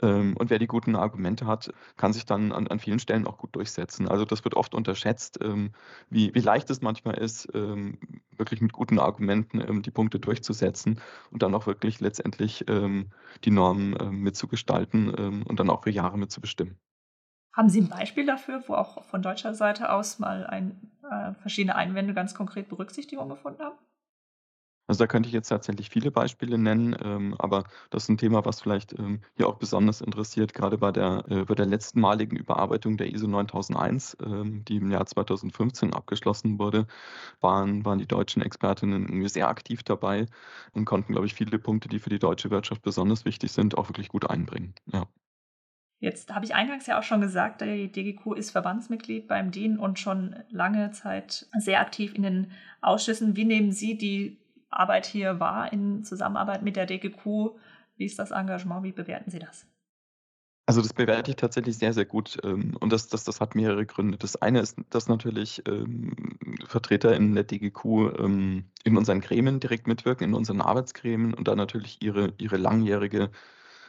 Ähm, 0.00 0.36
und 0.36 0.50
wer 0.50 0.58
die 0.58 0.66
guten 0.66 0.96
Argumente 0.96 1.46
hat, 1.46 1.72
kann 1.96 2.12
sich 2.12 2.26
dann 2.26 2.52
an, 2.52 2.66
an 2.68 2.78
vielen 2.78 2.98
Stellen 2.98 3.26
auch 3.26 3.38
gut 3.38 3.56
durchsetzen. 3.56 4.08
Also 4.08 4.24
das 4.24 4.44
wird 4.44 4.54
oft 4.54 4.74
unterschätzt, 4.74 5.38
ähm, 5.42 5.72
wie, 6.10 6.34
wie 6.34 6.40
leicht 6.40 6.70
es 6.70 6.80
manchmal 6.80 7.18
ist, 7.18 7.48
ähm, 7.54 7.98
wirklich 8.36 8.60
mit 8.60 8.72
guten 8.72 8.98
Argumenten 8.98 9.82
die 9.82 9.90
Punkte 9.90 10.20
durchzusetzen 10.20 11.00
und 11.30 11.42
dann 11.42 11.54
auch 11.54 11.66
wirklich 11.66 11.98
letztendlich 12.00 12.64
die 13.44 13.50
Normen 13.50 14.22
mitzugestalten 14.22 15.42
und 15.42 15.58
dann 15.58 15.70
auch 15.70 15.82
für 15.82 15.90
Jahre 15.90 16.16
mitzubestimmen. 16.16 16.78
Haben 17.58 17.68
Sie 17.68 17.80
ein 17.80 17.88
Beispiel 17.88 18.24
dafür, 18.24 18.62
wo 18.68 18.74
auch 18.74 19.04
von 19.06 19.20
deutscher 19.20 19.52
Seite 19.52 19.90
aus 19.90 20.20
mal 20.20 20.46
ein, 20.46 20.92
äh, 21.10 21.34
verschiedene 21.34 21.74
Einwände 21.74 22.14
ganz 22.14 22.32
konkret 22.32 22.68
Berücksichtigung 22.68 23.28
gefunden 23.28 23.60
haben? 23.60 23.76
Also, 24.88 25.04
da 25.04 25.06
könnte 25.06 25.28
ich 25.28 25.34
jetzt 25.34 25.48
tatsächlich 25.48 25.90
viele 25.90 26.10
Beispiele 26.10 26.58
nennen, 26.58 26.96
ähm, 27.02 27.34
aber 27.38 27.64
das 27.90 28.04
ist 28.04 28.08
ein 28.08 28.18
Thema, 28.18 28.44
was 28.44 28.60
vielleicht, 28.60 28.98
ähm, 28.98 29.20
hier 29.36 29.46
auch 29.48 29.56
besonders 29.56 30.00
interessiert, 30.00 30.54
gerade 30.54 30.78
bei 30.78 30.90
der 30.92 31.24
äh, 31.28 31.44
bei 31.44 31.54
der 31.54 31.66
letztmaligen 31.66 32.36
Überarbeitung 32.36 32.96
der 32.96 33.12
ISO 33.12 33.26
9001, 33.28 34.16
ähm, 34.24 34.64
die 34.64 34.76
im 34.78 34.90
Jahr 34.90 35.06
2015 35.06 35.92
abgeschlossen 35.94 36.58
wurde, 36.58 36.86
waren 37.40 37.84
waren 37.84 37.98
die 37.98 38.06
deutschen 38.06 38.42
Expertinnen 38.42 39.04
irgendwie 39.08 39.28
sehr 39.28 39.48
aktiv 39.48 39.82
dabei 39.82 40.26
und 40.72 40.86
konnten, 40.86 41.12
glaube 41.12 41.26
ich, 41.26 41.34
viele 41.34 41.58
Punkte, 41.58 41.88
die 41.88 41.98
für 42.00 42.10
die 42.10 42.18
deutsche 42.18 42.50
Wirtschaft 42.50 42.82
besonders 42.82 43.24
wichtig 43.24 43.52
sind, 43.52 43.76
auch 43.78 43.88
wirklich 43.88 44.08
gut 44.08 44.28
einbringen. 44.30 44.74
Ja. 44.92 45.06
Jetzt 46.00 46.32
habe 46.32 46.44
ich 46.44 46.54
eingangs 46.54 46.86
ja 46.86 46.98
auch 46.98 47.02
schon 47.02 47.20
gesagt, 47.20 47.60
die 47.60 47.90
DGQ 47.90 48.34
ist 48.36 48.52
Verbandsmitglied 48.52 49.26
beim 49.26 49.50
DIN 49.50 49.78
und 49.78 49.98
schon 49.98 50.36
lange 50.48 50.92
Zeit 50.92 51.48
sehr 51.58 51.80
aktiv 51.80 52.14
in 52.14 52.22
den 52.22 52.52
Ausschüssen. 52.80 53.34
Wie 53.36 53.44
nehmen 53.44 53.72
Sie 53.72 53.98
die 53.98 54.38
Arbeit 54.70 55.06
hier 55.06 55.40
war 55.40 55.72
in 55.72 56.04
Zusammenarbeit 56.04 56.62
mit 56.62 56.76
der 56.76 56.86
DGQ. 56.86 57.50
Wie 57.96 58.04
ist 58.04 58.18
das 58.18 58.30
Engagement? 58.30 58.84
Wie 58.84 58.92
bewerten 58.92 59.30
Sie 59.30 59.38
das? 59.38 59.66
Also 60.68 60.82
das 60.82 60.92
bewerte 60.92 61.30
ich 61.30 61.36
tatsächlich 61.36 61.78
sehr, 61.78 61.94
sehr 61.94 62.04
gut. 62.04 62.36
Ähm, 62.44 62.76
und 62.78 62.92
das, 62.92 63.08
das, 63.08 63.24
das 63.24 63.40
hat 63.40 63.54
mehrere 63.54 63.86
Gründe. 63.86 64.18
Das 64.18 64.36
eine 64.36 64.60
ist, 64.60 64.76
dass 64.90 65.08
natürlich 65.08 65.62
ähm, 65.66 66.14
Vertreter 66.66 67.16
in 67.16 67.34
der 67.34 67.44
DGQ 67.44 67.84
ähm, 68.18 68.64
in 68.84 68.98
unseren 68.98 69.20
Gremien 69.20 69.60
direkt 69.60 69.86
mitwirken, 69.86 70.28
in 70.28 70.34
unseren 70.34 70.60
Arbeitsgremien 70.60 71.32
und 71.32 71.48
dann 71.48 71.56
natürlich 71.56 72.02
ihre, 72.02 72.34
ihre 72.36 72.58
langjährige 72.58 73.30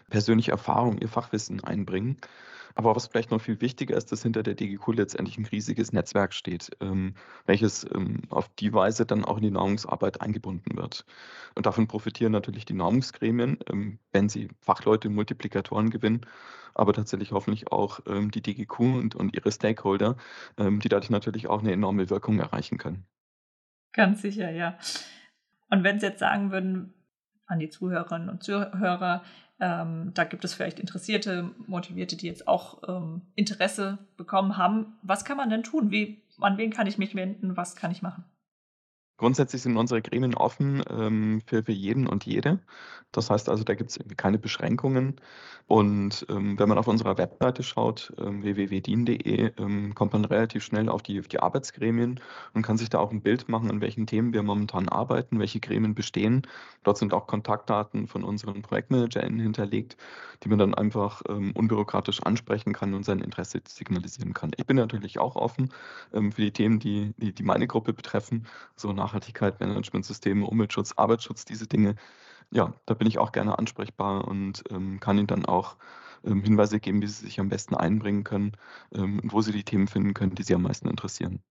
persönliche 0.09 0.51
Erfahrung, 0.51 0.97
ihr 0.99 1.07
Fachwissen 1.07 1.63
einbringen. 1.63 2.17
Aber 2.75 2.95
was 2.95 3.07
vielleicht 3.07 3.31
noch 3.31 3.41
viel 3.41 3.59
wichtiger 3.61 3.97
ist, 3.97 4.11
dass 4.11 4.23
hinter 4.23 4.43
der 4.43 4.53
DGQ 4.53 4.93
letztendlich 4.93 5.37
ein 5.37 5.45
riesiges 5.45 5.91
Netzwerk 5.91 6.33
steht, 6.33 6.71
ähm, 6.79 7.15
welches 7.45 7.85
ähm, 7.93 8.21
auf 8.29 8.47
die 8.59 8.73
Weise 8.73 9.05
dann 9.05 9.25
auch 9.25 9.37
in 9.37 9.43
die 9.43 9.51
Normungsarbeit 9.51 10.21
eingebunden 10.21 10.77
wird. 10.77 11.05
Und 11.55 11.65
davon 11.65 11.87
profitieren 11.87 12.31
natürlich 12.31 12.65
die 12.65 12.73
Normungsgremien, 12.73 13.57
ähm, 13.69 13.99
wenn 14.11 14.29
sie 14.29 14.49
Fachleute, 14.61 15.09
Multiplikatoren 15.09 15.89
gewinnen, 15.89 16.21
aber 16.75 16.93
tatsächlich 16.93 17.31
hoffentlich 17.31 17.71
auch 17.73 17.99
die 18.05 18.41
DGQ 18.41 18.79
und, 18.79 19.15
und 19.15 19.35
ihre 19.35 19.51
Stakeholder, 19.51 20.15
die 20.57 20.87
dadurch 20.87 21.09
natürlich 21.09 21.47
auch 21.47 21.59
eine 21.59 21.73
enorme 21.73 22.09
Wirkung 22.09 22.39
erreichen 22.39 22.77
können. 22.77 23.05
Ganz 23.91 24.21
sicher, 24.21 24.49
ja. 24.51 24.77
Und 25.69 25.83
wenn 25.83 25.99
Sie 25.99 26.05
jetzt 26.05 26.19
sagen 26.19 26.51
würden, 26.51 26.93
an 27.47 27.59
die 27.59 27.69
Zuhörerinnen 27.69 28.29
und 28.29 28.43
Zuhörer, 28.43 29.23
ähm, 29.59 30.11
da 30.13 30.23
gibt 30.23 30.45
es 30.45 30.53
vielleicht 30.53 30.79
Interessierte, 30.79 31.51
Motivierte, 31.67 32.15
die 32.15 32.27
jetzt 32.27 32.47
auch 32.47 32.81
ähm, 32.87 33.21
Interesse 33.35 33.97
bekommen 34.17 34.57
haben. 34.57 34.97
Was 35.01 35.25
kann 35.25 35.37
man 35.37 35.49
denn 35.49 35.63
tun? 35.63 35.91
Wie, 35.91 36.21
an 36.39 36.57
wen 36.57 36.71
kann 36.71 36.87
ich 36.87 36.97
mich 36.97 37.15
wenden? 37.15 37.57
Was 37.57 37.75
kann 37.75 37.91
ich 37.91 38.01
machen? 38.01 38.23
Grundsätzlich 39.19 39.61
sind 39.63 39.75
unsere 39.75 40.01
Gremien 40.01 40.33
offen 40.33 40.81
ähm, 40.89 41.41
für, 41.45 41.61
für 41.61 41.73
jeden 41.73 42.07
und 42.07 42.25
jede. 42.25 42.59
Das 43.11 43.29
heißt 43.29 43.49
also, 43.49 43.65
da 43.65 43.75
gibt 43.75 43.89
es 43.89 43.99
keine 44.15 44.39
Beschränkungen. 44.39 45.19
Und 45.67 46.25
ähm, 46.29 46.57
wenn 46.57 46.69
man 46.69 46.77
auf 46.77 46.87
unserer 46.87 47.17
Webseite 47.17 47.61
schaut, 47.61 48.13
ähm, 48.17 48.41
www.dien.de, 48.43 49.51
ähm, 49.57 49.93
kommt 49.93 50.13
man 50.13 50.25
relativ 50.25 50.63
schnell 50.63 50.89
auf 50.89 51.03
die, 51.03 51.19
auf 51.19 51.27
die 51.27 51.39
Arbeitsgremien 51.39 52.21
und 52.53 52.61
kann 52.61 52.77
sich 52.77 52.89
da 52.89 52.99
auch 52.99 53.11
ein 53.11 53.21
Bild 53.21 53.49
machen, 53.49 53.69
an 53.69 53.81
welchen 53.81 54.07
Themen 54.07 54.33
wir 54.33 54.41
momentan 54.41 54.87
arbeiten, 54.87 55.37
welche 55.37 55.59
Gremien 55.59 55.93
bestehen. 55.93 56.47
Dort 56.83 56.97
sind 56.97 57.13
auch 57.13 57.27
Kontaktdaten 57.27 58.07
von 58.07 58.23
unseren 58.23 58.61
ProjektmanagerInnen 58.61 59.39
hinterlegt, 59.39 59.97
die 60.43 60.49
man 60.49 60.57
dann 60.57 60.73
einfach 60.73 61.21
ähm, 61.29 61.51
unbürokratisch 61.55 62.23
ansprechen 62.23 62.73
kann 62.73 62.93
und 62.93 63.03
sein 63.03 63.19
Interesse 63.19 63.61
signalisieren 63.67 64.33
kann. 64.33 64.51
Ich 64.55 64.65
bin 64.65 64.77
natürlich 64.77 65.19
auch 65.19 65.35
offen 65.35 65.69
ähm, 66.13 66.31
für 66.31 66.41
die 66.41 66.51
Themen, 66.51 66.79
die, 66.79 67.13
die, 67.17 67.33
die 67.33 67.43
meine 67.43 67.67
Gruppe 67.67 67.93
betreffen, 67.93 68.47
so 68.75 68.93
nach 68.93 69.08
Nachhaltigkeit, 69.09 69.59
Managementsysteme, 69.59 70.45
Umweltschutz, 70.45 70.93
Arbeitsschutz, 70.95 71.45
diese 71.45 71.67
Dinge. 71.67 71.95
Ja, 72.51 72.73
da 72.85 72.93
bin 72.93 73.07
ich 73.07 73.17
auch 73.17 73.31
gerne 73.31 73.57
ansprechbar 73.57 74.27
und 74.27 74.63
ähm, 74.69 74.99
kann 74.99 75.17
Ihnen 75.17 75.27
dann 75.27 75.45
auch 75.45 75.77
ähm, 76.23 76.43
Hinweise 76.43 76.79
geben, 76.79 77.01
wie 77.01 77.07
Sie 77.07 77.25
sich 77.25 77.39
am 77.39 77.49
besten 77.49 77.75
einbringen 77.75 78.23
können 78.23 78.53
ähm, 78.93 79.19
und 79.19 79.33
wo 79.33 79.41
Sie 79.41 79.51
die 79.51 79.63
Themen 79.63 79.87
finden 79.87 80.13
können, 80.13 80.35
die 80.35 80.43
Sie 80.43 80.53
am 80.53 80.61
meisten 80.61 80.87
interessieren. 80.87 81.41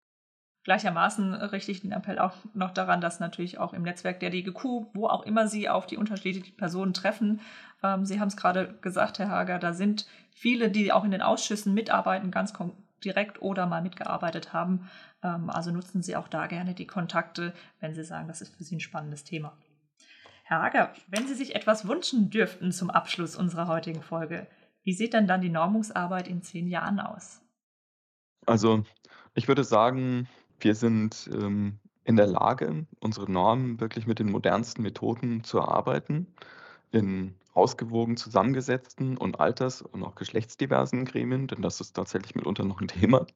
Gleichermaßen 0.65 1.35
richte 1.35 1.73
ich 1.73 1.81
den 1.81 1.93
Appell 1.93 2.19
auch 2.19 2.35
noch 2.53 2.73
daran, 2.73 3.01
dass 3.01 3.21
natürlich 3.21 3.59
auch 3.59 3.73
im 3.73 3.83
Netzwerk 3.83 4.21
der 4.21 4.31
DGQ, 4.31 4.65
wo 4.93 5.07
auch 5.07 5.23
immer 5.25 5.49
Sie 5.49 5.69
auf 5.69 5.87
die 5.87 5.97
unterschiedlichen 5.97 6.57
Personen 6.57 6.95
treffen, 6.95 7.41
ähm, 7.83 8.05
Sie 8.05 8.21
haben 8.21 8.29
es 8.29 8.37
gerade 8.37 8.75
gesagt, 8.81 9.19
Herr 9.19 9.31
Hager, 9.31 9.59
da 9.59 9.73
sind 9.73 10.07
viele, 10.33 10.71
die 10.71 10.93
auch 10.93 11.05
in 11.05 11.11
den 11.11 11.23
Ausschüssen 11.23 11.75
mitarbeiten, 11.75 12.31
ganz 12.31 12.53
direkt 13.05 13.43
oder 13.43 13.67
mal 13.67 13.83
mitgearbeitet 13.83 14.53
haben. 14.53 14.89
Ähm, 15.23 15.51
also 15.51 15.71
nutzen 15.71 16.03
Sie 16.03 16.17
auch 16.17 16.29
da 16.29 16.47
gerne 16.47 16.75
die 16.75 16.87
Kontakte, 16.87 17.55
wenn 17.81 17.95
Sie 17.95 18.05
sagen, 18.05 18.29
das 18.29 18.41
ist 18.41 18.55
für 18.57 18.65
Sie 18.65 18.77
ein 18.77 18.81
spannendes 18.81 19.25
Thema. 19.25 19.57
Herr 20.45 20.63
Hager, 20.63 20.95
wenn 21.09 21.27
Sie 21.27 21.35
sich 21.35 21.55
etwas 21.55 21.87
wünschen 21.87 22.31
dürften 22.31 22.73
zum 22.73 22.91
Abschluss 22.91 23.37
unserer 23.37 23.69
heutigen 23.69 24.03
Folge, 24.03 24.47
wie 24.83 24.95
sieht 24.95 25.13
denn 25.13 25.27
dann 25.27 25.43
die 25.43 25.51
Normungsarbeit 25.51 26.29
in 26.29 26.43
zehn 26.43 26.69
Jahren 26.69 27.01
aus? 27.01 27.43
Also 28.47 28.85
ich 29.35 29.47
würde 29.47 29.65
sagen, 29.65 30.27
wir 30.61 30.75
sind 30.75 31.29
ähm, 31.33 31.79
in 32.05 32.17
der 32.17 32.27
Lage, 32.27 32.87
unsere 33.01 33.31
Normen 33.31 33.81
wirklich 33.81 34.07
mit 34.07 34.19
den 34.19 34.31
modernsten 34.31 34.83
Methoden 34.83 35.45
zu 35.45 35.59
erarbeiten, 35.59 36.27
in 36.91 37.35
ausgewogen 37.53 38.17
zusammengesetzten 38.17 39.19
und 39.19 39.41
alters- 39.41 39.83
und 39.83 40.03
auch 40.03 40.15
geschlechtsdiversen 40.15 41.05
Gremien, 41.05 41.49
denn 41.49 41.61
das 41.61 41.83
ist 41.83 41.93
tatsächlich 41.93 42.35
mitunter 42.35 42.65
noch 42.65 42.81
ein 42.81 42.89
Thema. 42.89 43.27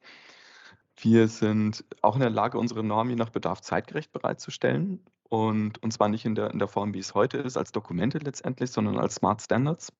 Wir 1.05 1.27
sind 1.27 1.85
auch 2.01 2.15
in 2.15 2.21
der 2.21 2.31
Lage, 2.31 2.59
unsere 2.59 2.85
Normen 2.85 3.11
je 3.11 3.17
nach 3.17 3.31
Bedarf 3.31 3.61
zeitgerecht 3.61 4.12
bereitzustellen 4.12 5.01
und 5.29 5.83
und 5.83 5.93
zwar 5.93 6.09
nicht 6.09 6.25
in 6.25 6.37
der 6.37 6.53
in 6.53 6.61
der 6.61 6.69
Form, 6.69 6.95
wie 6.95 7.01
es 7.01 7.12
heute 7.15 7.38
ist, 7.38 7.57
als 7.57 7.73
Dokumente 7.73 8.19
letztendlich, 8.19 8.71
sondern 8.71 8.99
als 8.99 9.17
Smart 9.17 9.43
Standards, 9.43 9.93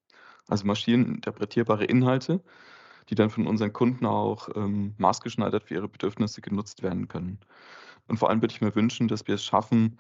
also 0.47 0.65
maschineninterpretierbare 0.65 1.85
Inhalte, 1.87 2.41
die 3.11 3.17
dann 3.17 3.31
von 3.31 3.49
unseren 3.49 3.73
Kunden 3.73 4.07
auch, 4.07 4.49
ähm, 4.55 4.95
maßgeschneidert 4.99 5.65
für 5.65 5.75
ihre 5.75 5.89
Bedürfnisse 5.89 6.41
genutzt 6.41 6.85
werden 6.85 7.09
können. 7.09 7.41
Und 8.09 8.19
vor 8.19 8.31
allem 8.31 8.41
würde 8.41 8.55
ich 8.55 8.61
mir 8.61 8.75
wünschen, 8.77 9.09
dass 9.09 9.27
wir 9.27 9.35
es 9.37 9.45
schaffen, 9.45 9.99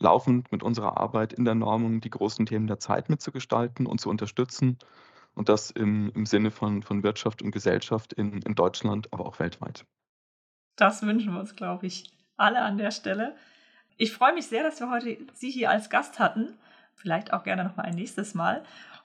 laufend 0.00 0.50
mit 0.52 0.62
unserer 0.64 0.98
Arbeit 0.98 1.34
in 1.34 1.44
der 1.44 1.54
Normung 1.54 2.00
die 2.00 2.10
großen 2.10 2.46
Themen 2.46 2.66
der 2.66 2.80
Zeit 2.80 3.10
mitzugestalten 3.10 3.86
und 3.86 4.00
zu 4.00 4.10
unterstützen 4.10 4.78
und 5.34 5.48
das 5.48 5.70
im 5.70 6.10
im 6.14 6.26
Sinne 6.26 6.50
von 6.50 6.82
von 6.82 7.02
Wirtschaft 7.04 7.42
und 7.42 7.52
Gesellschaft 7.52 8.12
in 8.14 8.42
in 8.42 8.54
Deutschland, 8.56 9.12
aber 9.12 9.26
auch 9.26 9.38
weltweit. 9.40 9.86
Das 10.76 11.02
wünschen 11.02 11.32
wir 11.32 11.40
uns, 11.40 11.56
glaube 11.56 11.86
ich, 11.86 12.12
alle 12.36 12.60
an 12.62 12.78
der 12.78 12.90
Stelle. 12.90 13.34
Ich 13.96 14.12
freue 14.12 14.34
mich 14.34 14.46
sehr, 14.46 14.62
dass 14.62 14.78
wir 14.80 14.90
heute 14.90 15.16
Sie 15.34 15.50
hier 15.50 15.70
als 15.70 15.90
Gast 15.90 16.18
hatten. 16.18 16.54
Vielleicht 16.94 17.32
auch 17.32 17.44
gerne 17.44 17.64
noch 17.64 17.76
mal 17.76 17.84
ein 17.84 17.94
nächstes 17.94 18.34
Mal. 18.34 18.62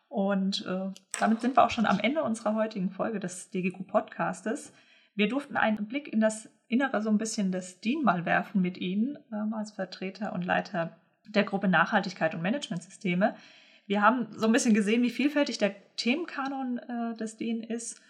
Und 0.10 0.66
äh, 0.66 0.92
damit 1.20 1.40
sind 1.40 1.56
wir 1.56 1.64
auch 1.64 1.70
schon 1.70 1.86
am 1.86 2.00
Ende 2.00 2.24
unserer 2.24 2.54
heutigen 2.54 2.90
Folge 2.90 3.22
des 3.22 3.50
DGQ 3.50 3.88
Podcastes. 3.88 4.74
Wir 5.16 5.30
durften 5.30 5.56
einen 5.56 5.88
Blick 5.88 6.12
in 6.12 6.20
das 6.20 6.50
Innere 6.68 7.02
so 7.02 7.10
ein 7.10 7.18
bisschen 7.18 7.52
des 7.52 7.80
DIN 7.80 8.04
mal 8.04 8.26
werfen 8.26 8.62
mit 8.62 8.78
Ihnen 8.78 9.18
ähm, 9.32 9.54
als 9.54 9.72
Vertreter 9.72 10.34
und 10.34 10.44
Leiter 10.44 10.98
der 11.28 11.44
Gruppe 11.44 11.70
Nachhaltigkeit 11.70 12.36
und 12.36 12.42
Managementsysteme. 12.42 13.36
Wir 13.88 14.02
haben 14.02 14.28
so 14.32 14.48
ein 14.48 14.52
bisschen 14.52 14.74
gesehen, 14.74 15.04
wie 15.04 15.10
vielfältig 15.10 15.58
der 15.58 15.76
Themenkanon 15.96 16.78
äh, 16.78 17.16
des 17.16 17.38
DIN 17.38 17.64
ist 17.64 18.02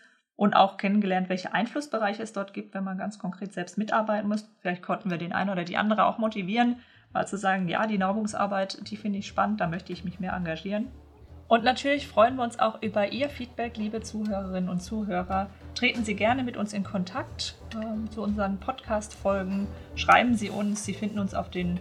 und 0.42 0.56
auch 0.56 0.78
kennengelernt, 0.78 1.30
welche 1.30 1.54
Einflussbereiche 1.54 2.24
es 2.24 2.34
dort 2.34 2.52
gibt, 2.52 2.74
wenn 2.74 2.84
man 2.84 2.98
ganz 2.98 3.20
konkret 3.20 3.54
selbst 3.54 3.78
mitarbeiten 3.78 4.28
muss. 4.28 4.50
Vielleicht 4.62 4.82
konnten 4.82 5.12
wir 5.12 5.20
den 5.20 5.34
einen 5.34 5.52
oder 5.52 5.64
die 5.64 5.78
andere 5.78 6.06
auch 6.06 6.18
motivieren, 6.18 6.78
mal 7.14 7.28
zu 7.28 7.38
sagen, 7.38 7.68
ja, 7.68 7.86
die 7.86 8.00
Normungsarbeit, 8.00 8.90
die 8.90 8.98
finde 8.98 9.20
ich 9.20 9.28
spannend, 9.28 9.62
da 9.62 9.68
möchte 9.68 9.94
ich 9.94 10.04
mich 10.04 10.20
mehr 10.20 10.34
engagieren. 10.34 10.88
Und 11.48 11.64
natürlich 11.64 12.08
freuen 12.08 12.38
wir 12.38 12.44
uns 12.44 12.58
auch 12.58 12.82
über 12.82 13.12
Ihr 13.12 13.30
Feedback, 13.30 13.78
liebe 13.78 14.02
Zuhörerinnen 14.02 14.68
und 14.68 14.82
Zuhörer. 14.82 15.52
Treten 15.76 16.04
Sie 16.04 16.16
gerne 16.16 16.42
mit 16.42 16.58
uns 16.58 16.74
in 16.74 16.84
Kontakt 16.84 17.54
äh, 17.76 18.10
zu 18.10 18.24
unseren 18.24 18.58
Podcast-Folgen. 18.58 19.68
Schreiben 19.94 20.34
Sie 20.34 20.50
uns. 20.50 20.84
Sie 20.84 20.96
finden 20.96 21.20
uns 21.20 21.36
auf 21.36 21.52
den 21.52 21.80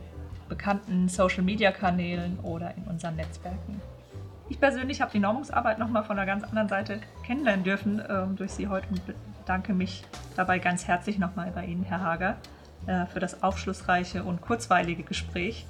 bekannten 0.50 1.08
Social-Media-Kanälen 1.08 2.38
oder 2.40 2.74
in 2.76 2.84
unseren 2.84 3.16
Netzwerken. 3.16 3.80
Ich 4.50 4.58
persönlich 4.58 5.00
habe 5.00 5.12
die 5.12 5.20
Normungsarbeit 5.20 5.78
nochmal 5.78 6.02
von 6.02 6.18
einer 6.18 6.26
ganz 6.26 6.42
anderen 6.42 6.68
Seite 6.68 7.00
kennenlernen 7.24 7.62
dürfen 7.62 8.02
ähm, 8.08 8.34
durch 8.34 8.50
Sie 8.50 8.66
heute 8.66 8.88
und 8.90 9.00
bedanke 9.38 9.72
mich 9.72 10.02
dabei 10.34 10.58
ganz 10.58 10.88
herzlich 10.88 11.18
nochmal 11.18 11.52
bei 11.54 11.64
Ihnen, 11.66 11.84
Herr 11.84 12.02
Hager, 12.02 12.36
äh, 12.88 13.06
für 13.06 13.20
das 13.20 13.44
aufschlussreiche 13.44 14.24
und 14.24 14.40
kurzweilige 14.40 15.04
Gespräch. 15.04 15.66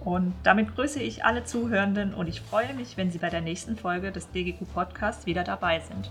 Und 0.00 0.32
damit 0.44 0.74
grüße 0.74 0.98
ich 0.98 1.26
alle 1.26 1.44
Zuhörenden 1.44 2.14
und 2.14 2.26
ich 2.26 2.40
freue 2.40 2.72
mich, 2.72 2.96
wenn 2.96 3.10
Sie 3.10 3.18
bei 3.18 3.28
der 3.28 3.42
nächsten 3.42 3.76
Folge 3.76 4.10
des 4.12 4.30
DGQ 4.30 4.64
Podcasts 4.72 5.26
wieder 5.26 5.44
dabei 5.44 5.80
sind. 5.80 6.10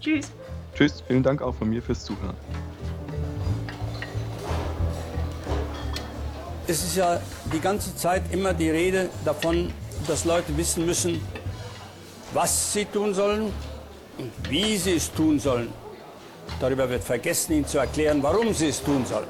Tschüss. 0.00 0.30
Tschüss, 0.76 1.02
vielen 1.08 1.24
Dank 1.24 1.42
auch 1.42 1.56
von 1.56 1.68
mir 1.68 1.82
fürs 1.82 2.04
Zuhören. 2.04 2.36
Es 6.68 6.84
ist 6.84 6.96
ja 6.96 7.20
die 7.52 7.60
ganze 7.60 7.96
Zeit 7.96 8.22
immer 8.30 8.54
die 8.54 8.70
Rede 8.70 9.10
davon, 9.24 9.72
dass 10.06 10.24
Leute 10.24 10.56
wissen 10.56 10.86
müssen, 10.86 11.20
was 12.32 12.72
sie 12.72 12.84
tun 12.84 13.14
sollen 13.14 13.52
und 14.18 14.32
wie 14.48 14.76
sie 14.76 14.94
es 14.94 15.12
tun 15.12 15.38
sollen. 15.38 15.72
Darüber 16.60 16.88
wird 16.88 17.04
vergessen, 17.04 17.52
ihnen 17.52 17.66
zu 17.66 17.78
erklären, 17.78 18.22
warum 18.22 18.52
sie 18.52 18.68
es 18.68 18.82
tun 18.82 19.04
sollen. 19.06 19.28